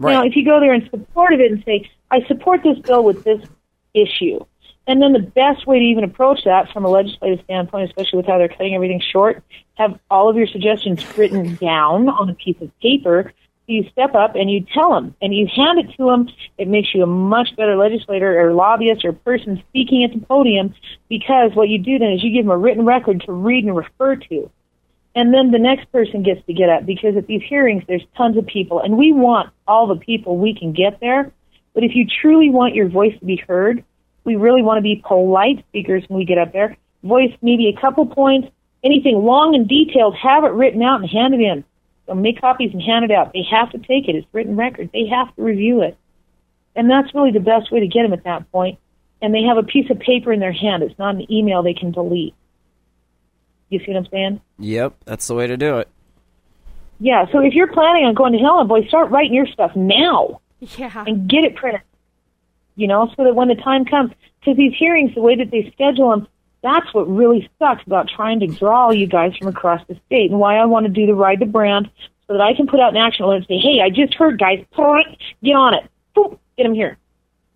[0.00, 0.14] right.
[0.14, 3.04] Now, if you go there in support of it and say, I support this bill
[3.04, 3.40] with this
[3.94, 4.44] issue,
[4.88, 8.26] and then the best way to even approach that from a legislative standpoint, especially with
[8.26, 12.60] how they're cutting everything short, have all of your suggestions written down on a piece
[12.60, 13.32] of paper.
[13.66, 16.28] You step up and you tell them and you hand it to them.
[16.58, 20.74] It makes you a much better legislator or lobbyist or person speaking at the podium
[21.08, 23.76] because what you do then is you give them a written record to read and
[23.76, 24.50] refer to.
[25.14, 28.36] And then the next person gets to get up because at these hearings there's tons
[28.36, 31.32] of people and we want all the people we can get there.
[31.74, 33.84] But if you truly want your voice to be heard
[34.24, 36.76] we really want to be polite speakers when we get up there.
[37.02, 38.48] Voice maybe a couple points
[38.84, 41.64] anything long and detailed have it written out and hand it in
[42.06, 44.90] so make copies and hand it out they have to take it it's written record
[44.92, 45.96] they have to review it
[46.74, 48.76] and that's really the best way to get them at that point.
[48.76, 48.78] point
[49.20, 51.74] and they have a piece of paper in their hand it's not an email they
[51.74, 52.34] can delete
[53.68, 55.88] you see what i'm saying Yep, that's the way to do it.
[57.00, 60.40] yeah, so if you're planning on going to Helena, boy, start writing your stuff now
[60.60, 61.02] Yeah.
[61.06, 61.80] and get it printed.
[62.76, 65.68] You know, so that when the time comes, because these hearings, the way that they
[65.74, 66.28] schedule them,
[66.62, 70.38] that's what really sucks about trying to draw you guys from across the state, and
[70.38, 71.90] why I want to do the ride the brand
[72.26, 74.38] so that I can put out an action alert and say, "Hey, I just heard,
[74.38, 74.64] guys,
[75.42, 76.98] get on it, get them here."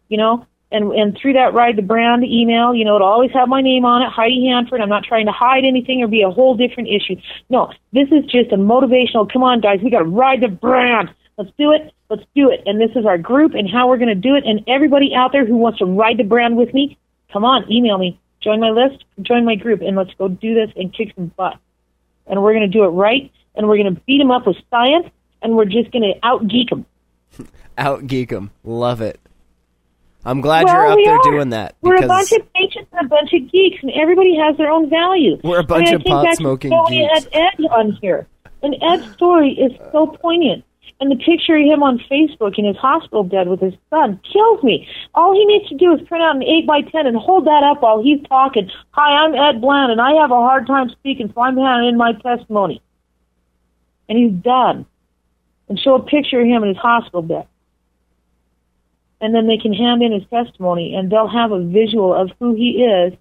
[0.09, 3.49] You know, and and through that ride the brand email, you know, it'll always have
[3.49, 4.81] my name on it, Heidi Hanford.
[4.81, 7.17] I'm not trying to hide anything or be a whole different issue.
[7.49, 9.31] No, this is just a motivational.
[9.33, 11.11] Come on, guys, we got to ride the brand.
[11.39, 11.93] Let's do it.
[12.09, 12.63] Let's do it.
[12.67, 14.45] And this is our group and how we're going to do it.
[14.45, 16.97] And everybody out there who wants to ride the brand with me,
[17.33, 20.71] come on, email me, join my list, join my group, and let's go do this
[20.77, 21.59] and kick some butt.
[22.29, 23.33] And we're going to do it right.
[23.57, 25.09] And we're going to beat them up with science.
[25.43, 26.87] And we're just going to out geek them.
[27.79, 28.51] Out geek them.
[28.65, 29.21] Love it.
[30.25, 31.23] I'm glad well, you're up we there are.
[31.23, 31.77] doing that.
[31.83, 34.89] We're a bunch of patients and a bunch of geeks, and everybody has their own
[34.89, 35.39] value.
[35.45, 37.27] We're a bunch mean, I of to pot-smoking the story geeks.
[37.33, 38.27] Ed, Ed on here,
[38.63, 40.65] and Ed's story is so poignant.
[41.01, 44.63] And the picture of him on Facebook in his hospital bed with his son kills
[44.63, 44.89] me.
[45.15, 47.63] All he needs to do is print out an 8 by 10 and hold that
[47.63, 48.71] up while he's talking.
[48.91, 51.97] Hi, I'm Ed Bland, and I have a hard time speaking, so I'm handing in
[51.99, 52.81] my testimony.
[54.09, 54.87] And he's done.
[55.69, 57.47] And show a picture of him in his hospital bed
[59.21, 62.55] and then they can hand in his testimony and they'll have a visual of who
[62.55, 63.15] he is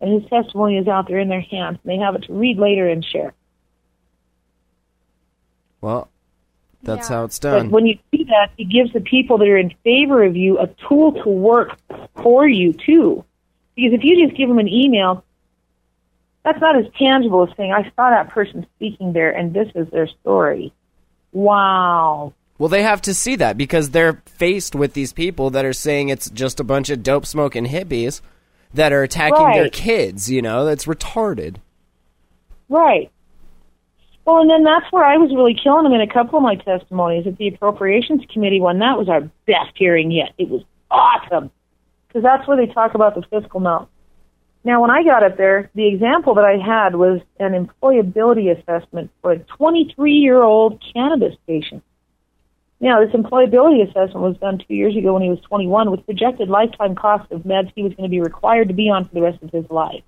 [0.00, 2.58] and his testimony is out there in their hands and they have it to read
[2.58, 3.34] later and share.
[5.80, 6.08] Well,
[6.82, 7.16] that's Yeah.
[7.16, 7.70] how it's But done.
[7.70, 10.66] when you do that, it gives the people that are in favor of you a
[10.88, 11.76] tool to work
[12.22, 13.24] for you too.
[13.76, 15.24] Because if you just give them an email,
[16.44, 19.88] that's not as tangible as saying, I saw that person speaking there and this is
[19.90, 20.72] their story.
[21.32, 22.32] Wow.
[22.58, 26.08] Well, they have to see that because they're faced with these people that are saying
[26.10, 28.20] it's just a bunch of dope smoking hippies.
[28.72, 30.30] that are attacking their kids.
[30.30, 31.56] You know, that's retarded.
[32.68, 33.10] Right.
[34.30, 36.54] Well, and then that's where I was really killing them in a couple of my
[36.54, 38.78] testimonies at the Appropriations Committee one.
[38.78, 40.34] That was our best hearing yet.
[40.38, 41.50] It was awesome
[42.06, 43.88] because that's where they talk about the fiscal note.
[44.62, 49.10] Now, when I got up there, the example that I had was an employability assessment
[49.20, 51.82] for a 23 year old cannabis patient.
[52.78, 56.48] Now, this employability assessment was done two years ago when he was 21 with projected
[56.48, 59.22] lifetime cost of meds he was going to be required to be on for the
[59.22, 60.04] rest of his life.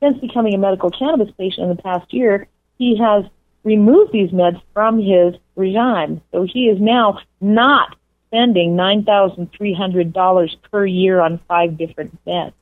[0.00, 2.46] Since becoming a medical cannabis patient in the past year,
[2.76, 3.24] he has
[3.64, 6.20] removed these meds from his regime.
[6.32, 7.96] So he is now not
[8.28, 12.52] spending $9,300 per year on five different meds.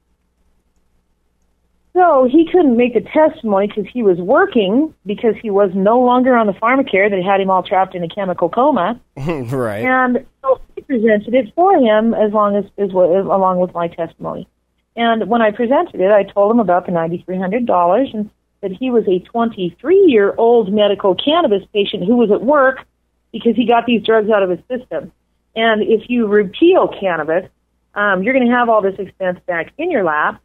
[1.95, 6.35] So he couldn't make a testimony because he was working because he was no longer
[6.35, 8.99] on the pharmacare that had him all trapped in a chemical coma.
[9.17, 9.85] right.
[9.85, 13.89] And so I presented it for him as long as, as well, along with my
[13.89, 14.49] testimony.
[14.97, 18.31] And when I presented it, I told him about the ninety-three hundred dollars and
[18.63, 22.85] that he was a twenty-three-year-old medical cannabis patient who was at work
[23.33, 25.13] because he got these drugs out of his system.
[25.55, 27.51] And if you repeal cannabis,
[27.95, 30.41] um, you're going to have all this expense back in your lap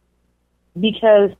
[0.78, 1.30] because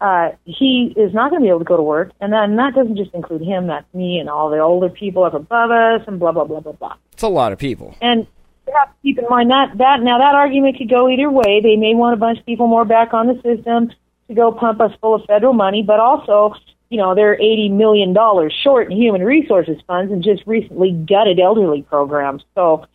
[0.00, 2.10] uh, he is not going to be able to go to work.
[2.20, 5.34] And then that doesn't just include him; that's me and all the older people up
[5.34, 6.96] above us, and blah blah blah blah blah.
[7.12, 7.94] It's a lot of people.
[8.00, 8.26] And
[8.66, 11.60] you have to keep in mind that that now that argument could go either way.
[11.62, 13.92] They may want a bunch of people more back on the system
[14.34, 16.54] to go pump us full of federal money, but also,
[16.88, 21.38] you know, they're eighty million dollars short in human resources funds and just recently gutted
[21.38, 22.42] elderly programs.
[22.54, 22.86] So,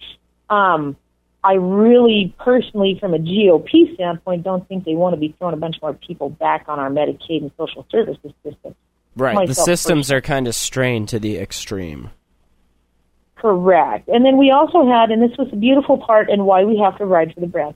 [0.49, 0.95] um,
[1.43, 5.57] I really personally, from a GOP standpoint, don't think they want to be throwing a
[5.57, 8.75] bunch more people back on our Medicaid and social services system.
[9.15, 9.33] Right.
[9.33, 12.09] The Myself systems are kind of strained to the extreme.
[13.35, 14.07] Correct.
[14.09, 16.97] And then we also had, and this was the beautiful part and why we have
[16.97, 17.75] to ride for the breath.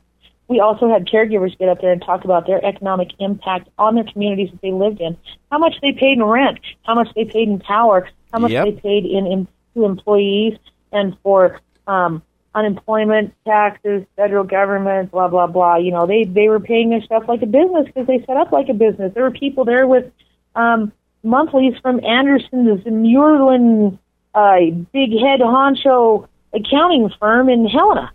[0.52, 4.04] We also had caregivers get up there and talk about their economic impact on their
[4.04, 5.16] communities that they lived in,
[5.50, 8.66] how much they paid in rent, how much they paid in power, how much Yep.
[8.66, 10.58] they paid in, in to employees
[10.92, 12.22] and for um,
[12.54, 15.78] unemployment taxes, federal government, blah blah blah.
[15.78, 18.52] You know, they they were paying their stuff like a business because they set up
[18.52, 19.14] like a business.
[19.14, 20.12] There were people there with
[20.54, 20.92] um,
[21.24, 23.98] monthlies from Anderson ZurMuehlen,
[24.36, 24.58] uh,
[24.92, 28.12] big head honcho accounting firm in Helena.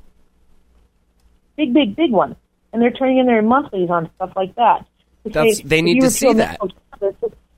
[1.57, 2.37] Big, big, big one.
[2.73, 4.85] And they're turning in their monthlies on stuff like that.
[5.25, 6.59] To That's- say, they need to see that.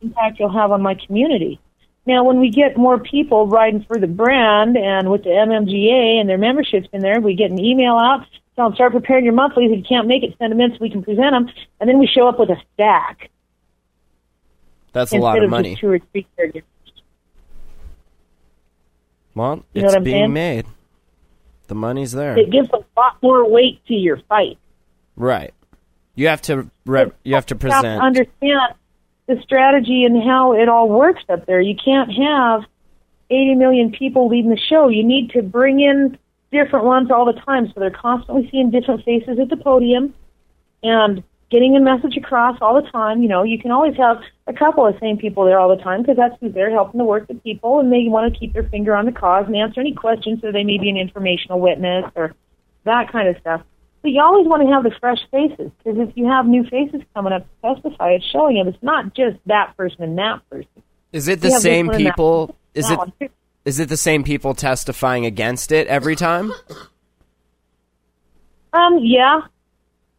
[0.00, 1.58] impact you'll have on my community.
[2.06, 6.28] Now, when we get more people riding for the brand and with the MMGA and
[6.28, 8.24] their memberships in there, we get an email out,
[8.56, 9.70] tell them start preparing your monthlies.
[9.72, 11.50] If you can't make it, send them in so we can present them.
[11.80, 13.28] And then we show up with a stack
[14.92, 15.76] That's a lot of of money.
[15.76, 16.62] two or three caregivers.
[19.34, 20.32] Well, You it's being saying?
[20.32, 20.66] made.
[21.68, 22.37] The money's there.
[22.38, 24.59] It gives a lot more weight to your fight.
[25.16, 25.54] Right.
[26.14, 28.02] You have to re- you have to You have to present.
[28.02, 28.74] understand
[29.26, 31.61] the strategy and how it all works up there.
[31.61, 32.62] You can't have
[33.31, 34.88] 80 million people leading the show.
[34.88, 36.18] You need to bring in
[36.50, 40.14] different ones all the time so they're constantly seeing different faces at the podium
[40.83, 43.22] and getting a message across all the time.
[43.22, 46.02] You know, you can always have a couple of same people there all the time
[46.02, 48.68] because that's who's there helping to work with people and they want to keep their
[48.68, 52.04] finger on the cause and answer any questions so they may be an informational witness
[52.14, 52.34] or
[52.84, 53.62] that kind of stuff.
[54.02, 57.02] But you always want to have the fresh faces because if you have new faces
[57.14, 60.68] coming up to testify, it's showing them it's not just that person and that person.
[61.12, 62.56] Is it the You have this same one and that people?
[62.74, 63.12] Is it one
[63.64, 66.52] is it the same people testifying against it every time?
[68.72, 69.42] Um, yeah,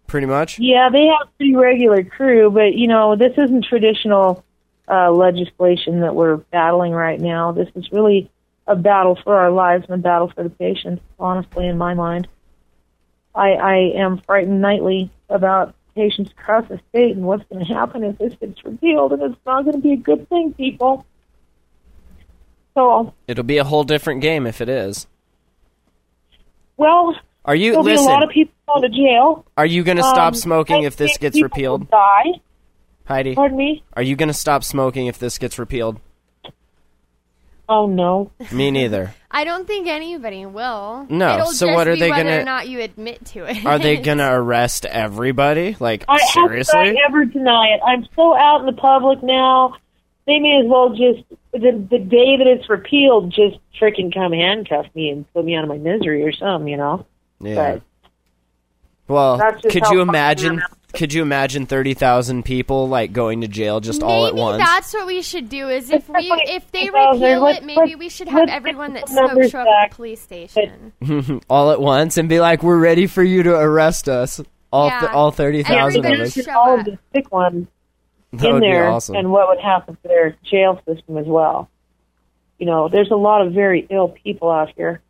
[0.10, 0.60] Pretty much.
[0.60, 4.44] yeah, they have pretty regular crew, but you know, this isn't traditional
[4.90, 7.52] uh, legislation that we're battling right now.
[7.52, 8.30] This is really
[8.68, 11.02] a battle for our lives and a battle for the patients.
[11.20, 12.28] Honestly, in my mind,
[13.36, 18.04] I, I am frightened nightly about patients across the state and what's going to happen
[18.04, 21.06] if this gets repealed, and it's not going to be a good thing, people.
[22.76, 25.08] So, It'll be a whole different game if it is.
[26.78, 27.16] well,
[27.46, 28.06] Are you there'll listen?
[28.06, 29.46] be a lot of people going to jail.
[29.58, 31.90] are you going to stop Um, smoking if this gets repealed?
[31.90, 32.26] Die.
[33.06, 33.84] Heidi, Pardon me?
[33.94, 36.00] are you going to stop smoking if this gets repealed?
[37.68, 38.32] Oh no.
[38.52, 39.14] Me neither.
[39.30, 41.06] I don't think anybody will.
[41.08, 43.46] No, It'll so just what are be they whether gonna- or not you admit to
[43.46, 43.64] it.
[43.66, 45.76] Are they going to arrest everybody?
[45.80, 47.00] Like I, how could I seriously?
[47.08, 47.82] ever deny it?
[47.86, 49.76] I'm so out in the public now.
[50.26, 54.88] They may as well just the the day that it's repealed, just freaking come handcuff
[54.96, 57.06] me and put me out of my misery or something, you know.
[57.42, 57.56] Yeah.
[57.74, 57.82] But
[59.08, 60.62] Well, could you imagine?
[60.92, 64.58] Could you imagine thirty thousand people like going to jail just all at once?
[64.64, 65.68] that's what we should do.
[65.70, 69.30] Is if we if they repeal it, maybe we should have everyone get that the
[69.34, 70.92] smokes show up at the police station.
[71.50, 74.42] all at once and be like, "We're ready for you to arrest us."
[74.74, 75.00] All Yeah.
[75.02, 76.48] th- all thirty thousand of us.
[76.48, 77.68] all of the sick ones
[78.34, 79.16] That in would be there awesome.
[79.16, 81.70] and what would happen to their jail system as well.
[82.58, 85.02] You know, there's a lot of very ill people out here.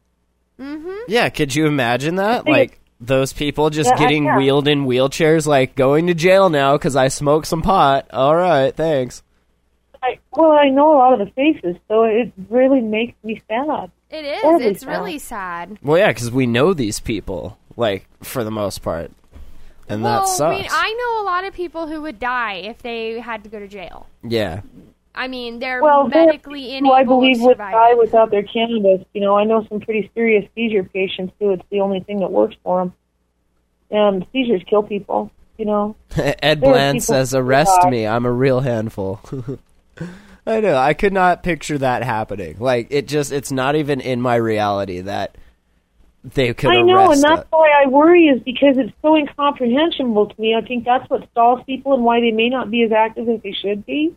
[0.59, 0.97] Mm-hmm.
[1.07, 2.45] Yeah, could you imagine that?
[2.47, 6.95] Like those people just Yeah, getting wheeled in wheelchairs, like going to jail now because
[6.95, 8.07] I smoked some pot.
[8.11, 9.23] All right, thanks.
[10.03, 13.91] I, well, I know a lot of the faces, so it really makes me sad.
[14.09, 14.41] It is.
[14.41, 14.89] Horribly It's sad.
[14.89, 15.77] really sad.
[15.83, 19.11] Well, yeah, because we know these people, like for the most part,
[19.89, 20.57] and well, that sucks.
[20.57, 23.49] I mean, I know a lot of people who would die if they had to
[23.49, 24.07] go to jail.
[24.23, 24.61] yeah,
[25.15, 27.73] I mean, they're Well, there are medically people unable I believe to would survive.
[27.73, 29.05] die without their cannabis.
[29.13, 31.51] You know, I know some pretty serious seizure patients too.
[31.51, 32.93] It's the only thing that works for them.
[33.91, 35.31] And seizures kill people.
[35.57, 38.07] You know, Ed There Bland says, "Arrest me.
[38.07, 39.19] I'm a real handful."
[40.47, 40.77] I know.
[40.77, 42.55] I could not picture that happening.
[42.59, 45.37] Like it just, it's not even in my reality that
[46.23, 47.47] they could I know, arrest and that's it.
[47.49, 50.55] why I worry is because it's so incomprehensible to me.
[50.55, 53.41] I think that's what stalls people and why they may not be as active as
[53.41, 54.15] they should be,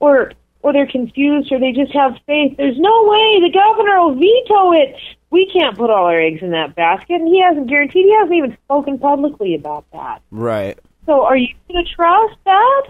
[0.00, 0.32] or
[0.62, 2.56] or they're confused, or they just have faith.
[2.56, 4.96] There's no way the governor will veto it.
[5.30, 8.06] We can't put all our eggs in that basket, and he hasn't guaranteed.
[8.06, 10.22] He hasn't even spoken publicly about that.
[10.30, 10.78] Right.
[11.04, 12.82] So, are you going to trust that?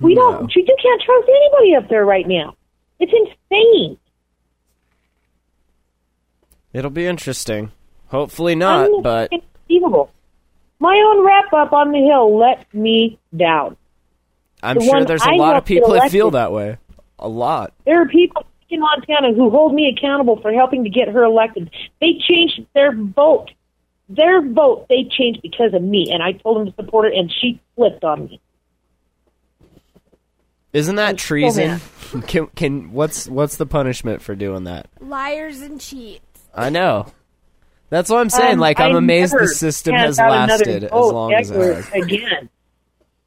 [0.00, 0.22] We No.
[0.38, 0.56] don't.
[0.56, 2.54] You can't trust anybody up there right now.
[2.98, 3.98] It's insane.
[6.72, 7.72] It'll be interesting.
[8.08, 10.10] Hopefully not, but Inconceivable.
[10.80, 13.76] My own rep up on the hill let me down.
[14.62, 16.78] I'm the sure there's a I lot of people that feel that way.
[17.18, 17.72] A lot.
[17.84, 21.70] There are people in Montana who hold me accountable for helping to get her elected.
[22.00, 23.50] They changed their vote.
[24.08, 27.30] Their vote they changed because of me, and I told them to support her, and
[27.30, 28.40] she flipped on me.
[30.72, 31.80] Isn't that I'm so treason?
[32.26, 34.88] can can what's what's the punishment for doing that?
[35.00, 36.22] Liars and cheats.
[36.54, 37.12] I know.
[37.90, 38.54] That's what I'm saying.
[38.54, 41.88] Um, like I'm I amazed the system has lasted as long as it has.
[41.92, 42.50] Again,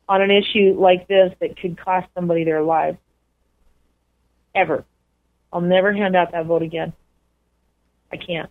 [0.08, 2.98] on an issue like this that could cost somebody their life.
[4.54, 4.84] Ever.
[5.54, 6.94] I'll never hand out that vote again.
[8.12, 8.50] I can't.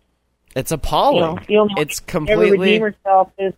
[0.56, 1.44] It's appalling.
[1.48, 2.32] You know, it's completely.
[2.32, 3.54] ever completely redeem herself is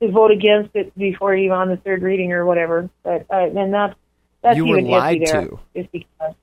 [0.00, 2.88] to vote against it before even on the third reading or whatever.
[3.02, 3.94] But uh, and that's
[4.42, 5.60] that's You were even lied iffy there, to.
[5.76, 6.34] Just because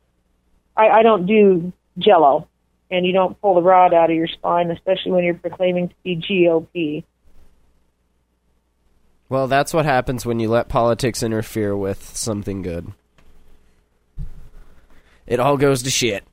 [0.75, 2.47] I, I don't do Jello,
[2.91, 5.95] and you don't pull the rod out of your spine, especially when you're proclaiming to
[6.03, 7.03] be GOP.
[9.35, 12.93] Well, that's what happens when you let politics interfere with something good.
[15.27, 16.23] It all goes to shit.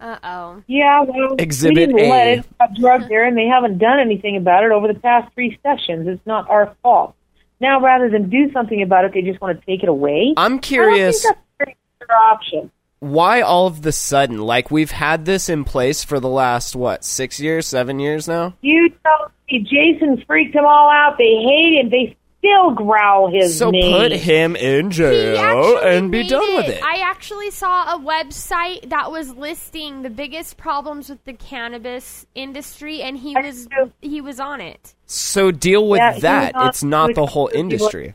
[0.00, 0.62] Uh oh.
[0.66, 2.32] Yeah, well, Exhibit we didn't let A.
[2.38, 5.58] it have drugs there, and they haven't done anything about it over the past three
[5.62, 6.08] sessions.
[6.08, 7.14] It's not our fault.
[7.60, 10.32] Now, rather than do something about it, they just want to take it away.
[10.38, 12.70] I'm I curious don't think that's a very option.
[13.04, 17.04] Why all of the sudden, like we've had this in place for the last what,
[17.04, 18.54] 6 years, 7 years now?
[18.62, 21.16] You tell me Jason freaked them all out.
[21.18, 21.90] They hate him.
[21.90, 23.92] They still growl his So name.
[23.92, 26.82] put him in jail and be made done with it.
[26.82, 33.00] I actually saw a website that was listing the biggest problems with the cannabis industry,
[33.02, 33.92] and he I was do.
[34.02, 34.94] he was on it.
[35.06, 36.54] So deal with Yeah, that.
[36.54, 38.14] not- It's not the whole industry.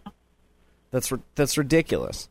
[0.91, 2.29] That's that's ridiculous.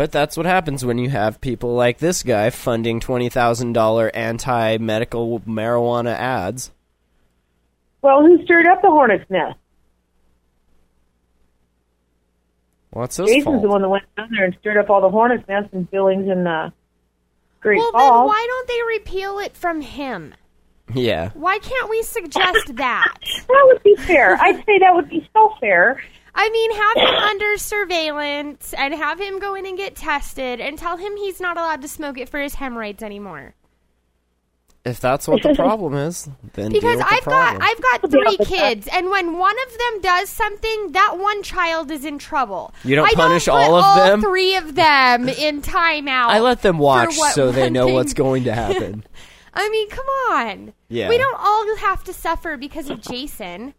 [0.00, 4.10] But that's what happens when you have people like this guy funding twenty thousand dollar
[4.14, 6.70] anti medical marijuana ads.
[8.00, 9.58] Well, who stirred up the hornet's nest?
[12.88, 13.60] What's his Jason's fault?
[13.60, 16.30] the one that went down there and stirred up all the hornet's nests and Billings
[16.30, 16.70] and the uh,
[17.60, 20.34] Great well, then why don't they repeal it from him?
[20.94, 21.28] Yeah.
[21.34, 23.18] Why can't we suggest that?
[23.48, 24.38] That would be fair.
[24.40, 26.02] I'd say that would be so fair.
[26.42, 30.78] I mean, have him under surveillance and have him go in and get tested and
[30.78, 33.54] tell him he's not allowed to smoke it for his hemorrhoids anymore.
[34.82, 37.62] If that's what the problem is, then Because I've got problem.
[37.62, 42.06] I've got three kids, and when one of them does something, that one child is
[42.06, 42.72] in trouble.
[42.84, 44.22] You don't I punish put all of all them?
[44.22, 46.28] Three of them in timeout.
[46.28, 49.04] I let them watch so they know thing- what's going to happen.
[49.52, 50.72] I mean, come on.
[50.88, 51.10] Yeah.
[51.10, 53.74] We don't all have to suffer because of Jason.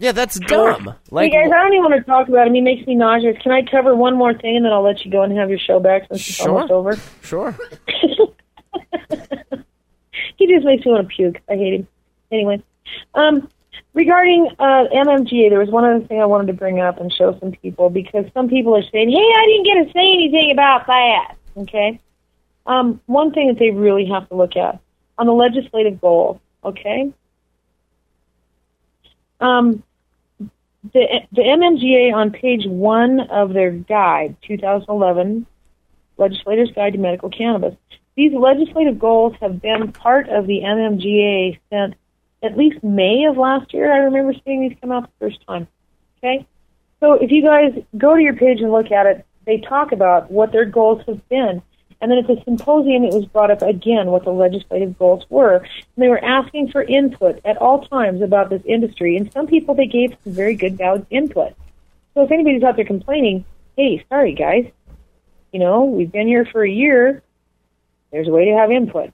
[0.00, 0.94] Yeah, that's dumb.
[1.10, 2.54] Like hey guys, I don't even want to talk about him.
[2.54, 3.36] He makes me nauseous.
[3.42, 5.58] Can I cover one more thing and then I'll let you go and have your
[5.58, 6.48] show back since it's Sure.
[6.48, 6.96] almost over?
[7.22, 7.56] sure.
[10.36, 11.40] he just makes me want to puke.
[11.48, 11.88] I hate him.
[12.32, 12.62] Anyway,
[13.14, 13.48] um,
[13.92, 17.38] regarding uh, MMGA, there was one other thing I wanted to bring up and show
[17.38, 20.86] some people because some people are saying, "Hey, I didn't get to say anything about
[20.86, 22.00] that." Okay,
[22.66, 24.80] um, one thing that they really have to look at
[25.18, 26.40] on the legislative goal.
[26.64, 27.12] Okay,
[29.40, 29.82] um,
[30.82, 35.46] the the MMGA on page one of their guide, 2011
[36.16, 37.74] Legislators Guide to Medical Cannabis.
[38.16, 41.94] These legislative goals have been part of the MMGA since
[42.42, 43.92] at least May of last year.
[43.92, 45.68] I remember seeing these come out the first time.
[46.18, 46.46] Okay,
[47.00, 50.30] so if you guys go to your page and look at it, they talk about
[50.30, 51.62] what their goals have been.
[52.00, 55.56] And then at the symposium, it was brought up again what the legislative goals were.
[55.56, 59.16] And they were asking for input at all times about this industry.
[59.16, 61.54] And some people, they gave some very good, valid input.
[62.14, 63.44] So if anybody's out there complaining,
[63.76, 64.70] hey, sorry guys,
[65.52, 67.22] you know, we've been here for a year.
[68.12, 69.12] There's a way to have input.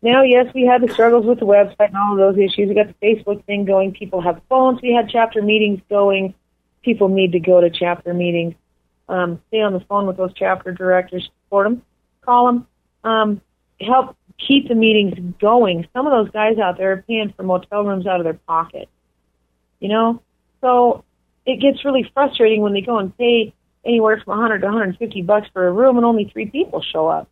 [0.00, 2.68] Now, yes, we had the struggles with the website and all of those issues.
[2.68, 3.92] We got the Facebook thing going.
[3.92, 4.80] People have phones.
[4.80, 6.34] We had chapter meetings going.
[6.82, 8.54] People need to go to chapter meetings.
[9.08, 11.28] Um, stay on the phone with those chapter directors.
[11.44, 11.82] Support them.
[12.36, 12.66] Them.
[13.04, 13.40] Um,
[13.80, 15.86] help keep the meetings going.
[15.92, 18.88] Some of those guys out there are paying for motel rooms out of their pocket.
[19.80, 20.22] You know,
[20.60, 21.04] so
[21.46, 23.54] it gets really frustrating when they go and pay
[23.84, 27.28] anywhere from 100 to 150 bucks for a room and only three people show up.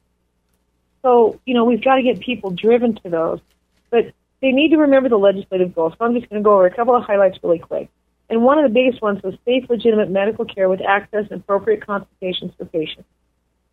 [1.02, 3.40] So, you know, we've got to get people driven to those.
[3.90, 5.94] But they need to remember the legislative goals.
[5.98, 7.88] So I'm just going to go over a couple of highlights really quick.
[8.28, 11.86] And one of the biggest ones was safe, legitimate medical care with access and appropriate
[11.86, 13.08] consultations for patients.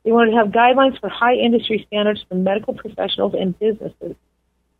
[0.03, 4.15] They wanted to have guidelines for high industry standards for medical professionals and businesses.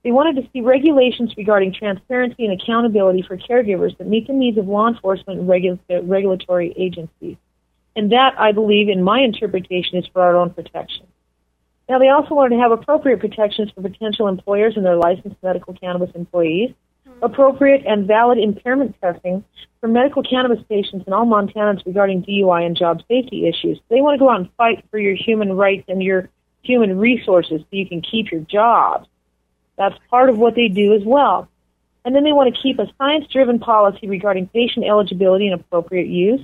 [0.04, 4.58] They wanted to see regulations regarding transparency and accountability for caregivers that meet the needs
[4.58, 7.38] of law enforcement and regu- uh, regulatory agencies.
[7.96, 11.08] And that, I believe, in my interpretation, is for our own protection.
[11.88, 15.74] Now, they also wanted to have appropriate protections for potential employers and their licensed medical
[15.74, 16.74] cannabis employees,
[17.22, 19.43] appropriate and valid impairment testing
[19.80, 23.80] for medical cannabis patients in all Montanans regarding DUI and job safety issues.
[23.89, 26.30] They want to go out and fight for your human rights and your
[26.61, 29.07] human resources so you can keep your jobs.
[29.78, 31.49] That's part of what they do as well.
[32.05, 36.07] And then they want to keep a science driven policy regarding patient eligibility and appropriate
[36.07, 36.41] use.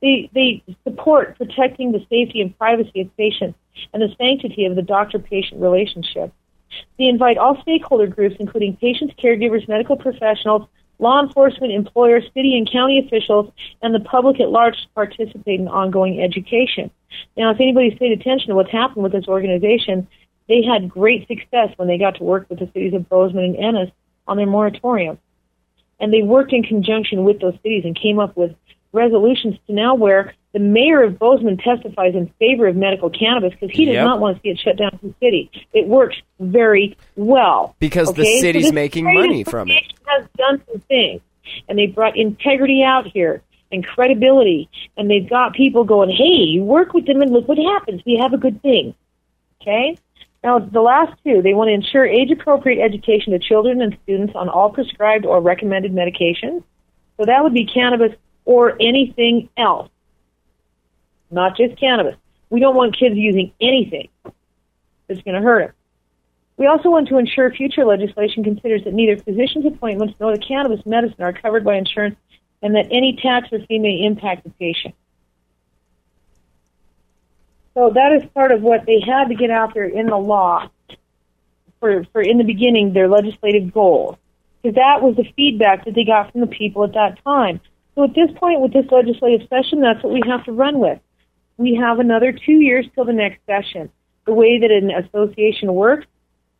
[0.00, 3.58] They, they support protecting the safety and privacy of patients
[3.92, 6.32] and the sanctity of the doctor patient relationship.
[6.98, 12.70] They invite all stakeholder groups, including patients, caregivers, medical professionals, law enforcement, employers, city and
[12.70, 13.52] county officials,
[13.82, 16.90] and the public at large to participate in ongoing education.
[17.36, 20.08] Now, if anybody's paid attention to what's happened with this organization,
[20.48, 23.56] they had great success when they got to work with the cities of Bozeman and
[23.56, 23.90] Ennis
[24.26, 25.18] on their moratorium.
[26.00, 28.54] And they worked in conjunction with those cities and came up with
[28.92, 33.74] resolutions to now where the mayor of Bozeman testifies in favor of medical cannabis because
[33.74, 34.04] he does Yep.
[34.04, 35.50] not want to see it shut down in the city.
[35.72, 37.74] It works very well.
[37.78, 38.36] Because the okay?
[38.36, 39.82] So city's this making money from it.
[40.06, 41.20] Has done some things,
[41.68, 46.64] and they brought integrity out here and credibility, and they've got people going, "Hey, you
[46.64, 48.02] work with them, and look what happens.
[48.06, 48.94] We have a good thing."
[49.60, 49.96] Okay.
[50.42, 54.48] Now, the last two, they want to ensure age-appropriate education to children and students on
[54.48, 56.62] all prescribed or recommended medications.
[57.16, 58.12] So that would be cannabis
[58.44, 59.90] or anything else,
[61.30, 62.16] not just cannabis.
[62.50, 64.08] We don't want kids using anything
[65.06, 65.74] that's going to hurt them.
[66.56, 70.84] We also want to ensure future legislation considers that neither physician's appointments nor the cannabis
[70.84, 72.16] medicine are covered by insurance
[72.62, 74.94] and that any tax or fee may impact the patient.
[77.74, 80.68] So that is part of what they had to get out there in the law
[81.78, 84.16] for, for in the beginning, their legislative goals.
[84.60, 87.60] Because that was the feedback that they got from the people at that time.
[87.94, 90.98] So at this point, with this legislative session, that's what we have to run with.
[91.58, 93.90] We have another two years till the next session.
[94.24, 96.06] The way that an association works,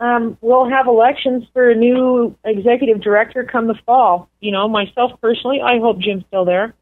[0.01, 4.29] um, we'll have elections for a new executive director come the fall.
[4.41, 6.75] You know, myself personally, I hope Jim's still there.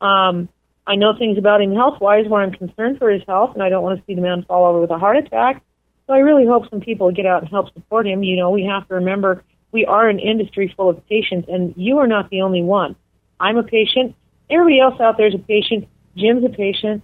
[0.00, 0.48] Um,
[0.86, 3.68] I know things about him health wise where I'm concerned for his health, and I
[3.68, 5.62] don't want to see the man fall over with a heart attack.
[6.06, 8.22] So I really hope some people get out and help support him.
[8.22, 9.42] You know, we have to remember
[9.72, 12.96] we are an industry full of patients, and you are not the only one.
[13.40, 14.14] I'm a patient.
[14.48, 15.88] Everybody else out there is a patient.
[16.16, 17.02] Jim's a patient.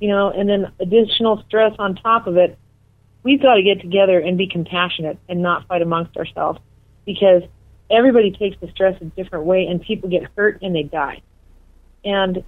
[0.00, 2.56] You know, and then additional stress on top of it.
[3.24, 6.60] We've got to get together and be compassionate and not fight amongst ourselves
[7.04, 7.42] because
[7.90, 11.20] everybody takes the stress a different way, and people get hurt and they die.
[12.04, 12.44] And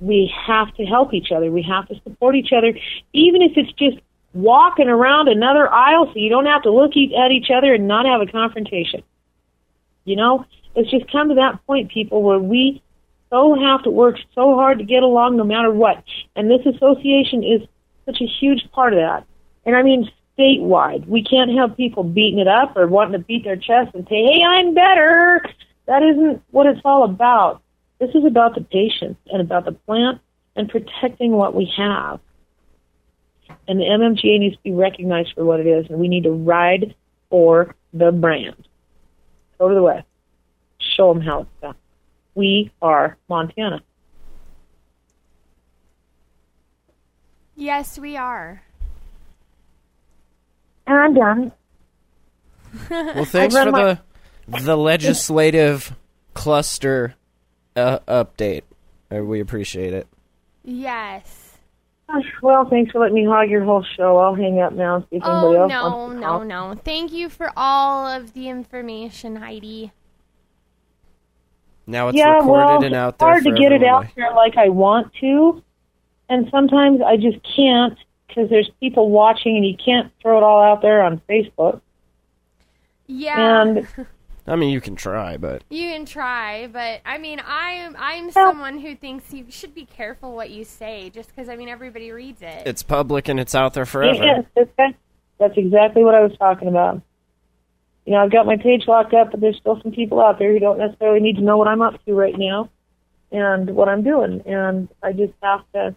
[0.00, 1.50] we have to help each other.
[1.50, 2.72] We have to support each other,
[3.12, 3.98] even if it's just
[4.32, 8.06] walking around another aisle so you don't have to look at each other and not
[8.06, 9.02] have a confrontation.
[10.04, 10.44] You know,
[10.74, 12.82] it's just come to that point, people, where we
[13.34, 16.04] so have to work so hard to get along no matter what.
[16.36, 17.62] And this association is
[18.06, 19.26] such a huge part of that.
[19.66, 20.08] And I mean,
[20.38, 24.06] statewide, we can't have people beating it up or wanting to beat their chest and
[24.08, 25.44] say, hey, I'm better.
[25.86, 27.60] That isn't what it's all about.
[27.98, 30.20] This is about the patients and about the plant
[30.54, 32.20] and protecting what we have.
[33.66, 36.30] And the MMGA needs to be recognized for what it is, and we need to
[36.30, 36.94] ride
[37.30, 38.68] for the brand.
[39.58, 40.06] Go to the West.
[40.78, 41.74] Show them how it's done.
[42.34, 43.82] We are Montana.
[47.56, 48.62] Yes, we are.
[50.86, 51.52] And I'm done.
[52.90, 53.98] Well, thanks for my-
[54.48, 55.94] the the legislative
[56.34, 57.14] cluster
[57.76, 58.62] uh, update.
[59.14, 60.06] Uh, we appreciate it.
[60.64, 61.40] Yes.
[62.42, 64.18] Well, thanks for letting me hog your whole show.
[64.18, 66.44] I'll hang up now and see if anybody Oh else no, wants to no, call.
[66.44, 66.74] no.
[66.84, 69.92] Thank you for all of the information, Heidi.
[71.86, 73.28] Now it's yeah, recorded well, and out it's there.
[73.28, 75.62] hard to for get it out there like I want to,
[76.28, 80.62] and sometimes I just can't because there's people watching, and you can't throw it all
[80.62, 81.80] out there on Facebook.
[83.06, 83.62] Yeah.
[83.62, 83.86] And
[84.46, 88.78] I mean, you can try, but You can try, but I mean, I'm I'm someone
[88.78, 92.42] who thinks you should be careful what you say, just because I mean everybody reads
[92.42, 92.66] it.
[92.66, 94.22] it's public and it's out there forever.
[94.22, 94.96] Yes, that's,
[95.38, 97.00] that's exactly what I was talking about.
[98.06, 100.52] You know, I've got my page locked up, but there's still some people out there
[100.52, 102.68] who don't necessarily need to know what I'm up to right now
[103.32, 104.42] and what I'm doing.
[104.46, 105.94] And I just have to,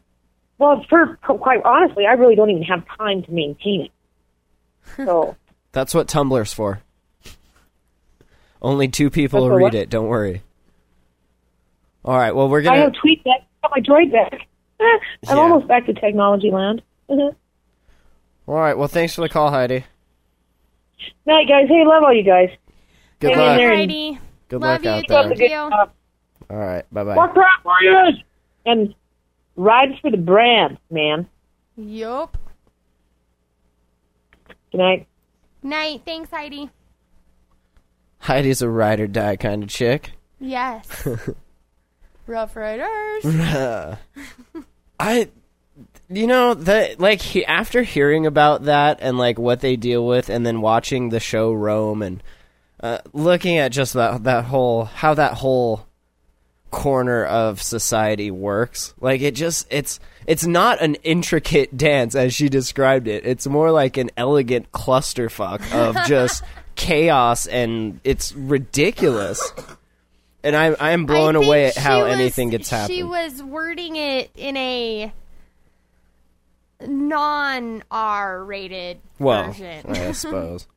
[0.58, 3.92] well, for quite honestly, I really don't even have time to maintain it.
[4.96, 5.36] So,
[5.74, 6.82] That's what Tumblr's for.
[8.62, 9.76] Only two people will read what?
[9.76, 9.90] it.
[9.90, 10.42] Don't worry.
[12.04, 12.34] All right.
[12.34, 12.80] Well, we're gonna.
[12.80, 14.48] have tweet back, got my droid back.
[14.80, 15.44] I'm Yeah.
[15.44, 16.82] almost back to technology land.
[17.10, 17.36] All
[18.48, 18.78] right.
[18.78, 19.84] Well, thanks for the call, Heidi.
[21.26, 21.68] Night, guys.
[21.68, 22.50] Hey, love all you guys.
[23.20, 23.58] Good Hang luck.
[23.58, 23.76] there.
[23.76, 24.20] Heidi,
[24.50, 24.90] Good love luck you.
[24.90, 25.58] out Keep up the Thank good you.
[26.50, 26.86] All right.
[26.94, 27.16] Bye bye.
[27.16, 28.22] More crap warriors!
[28.66, 28.94] And
[29.56, 31.28] ride for the brand, man.
[31.76, 32.38] Yup.
[34.72, 35.08] Good night.
[35.64, 36.02] Night.
[36.06, 36.70] Thanks, Heidi.
[38.20, 40.12] Heidi's a ride or die kind of chick.
[40.40, 41.08] Yes.
[42.28, 43.26] Rough Riders.
[45.00, 45.30] I,
[46.10, 50.30] you know that like he, after hearing about that and like what they deal with,
[50.30, 52.24] and then watching the show Rome and
[52.80, 55.86] uh, looking at just that that whole how that whole
[56.72, 62.50] corner of society works, like it just it's it's not an intricate dance as she
[62.50, 63.26] described it.
[63.26, 66.44] It's more like an elegant clusterfuck of just
[66.76, 69.52] chaos, and it's ridiculous.
[70.44, 72.96] And I I am blown away at how was- anything gets happened.
[72.96, 75.12] She was wording it in a
[76.86, 79.86] non R rated Well, version.
[79.88, 80.68] I suppose.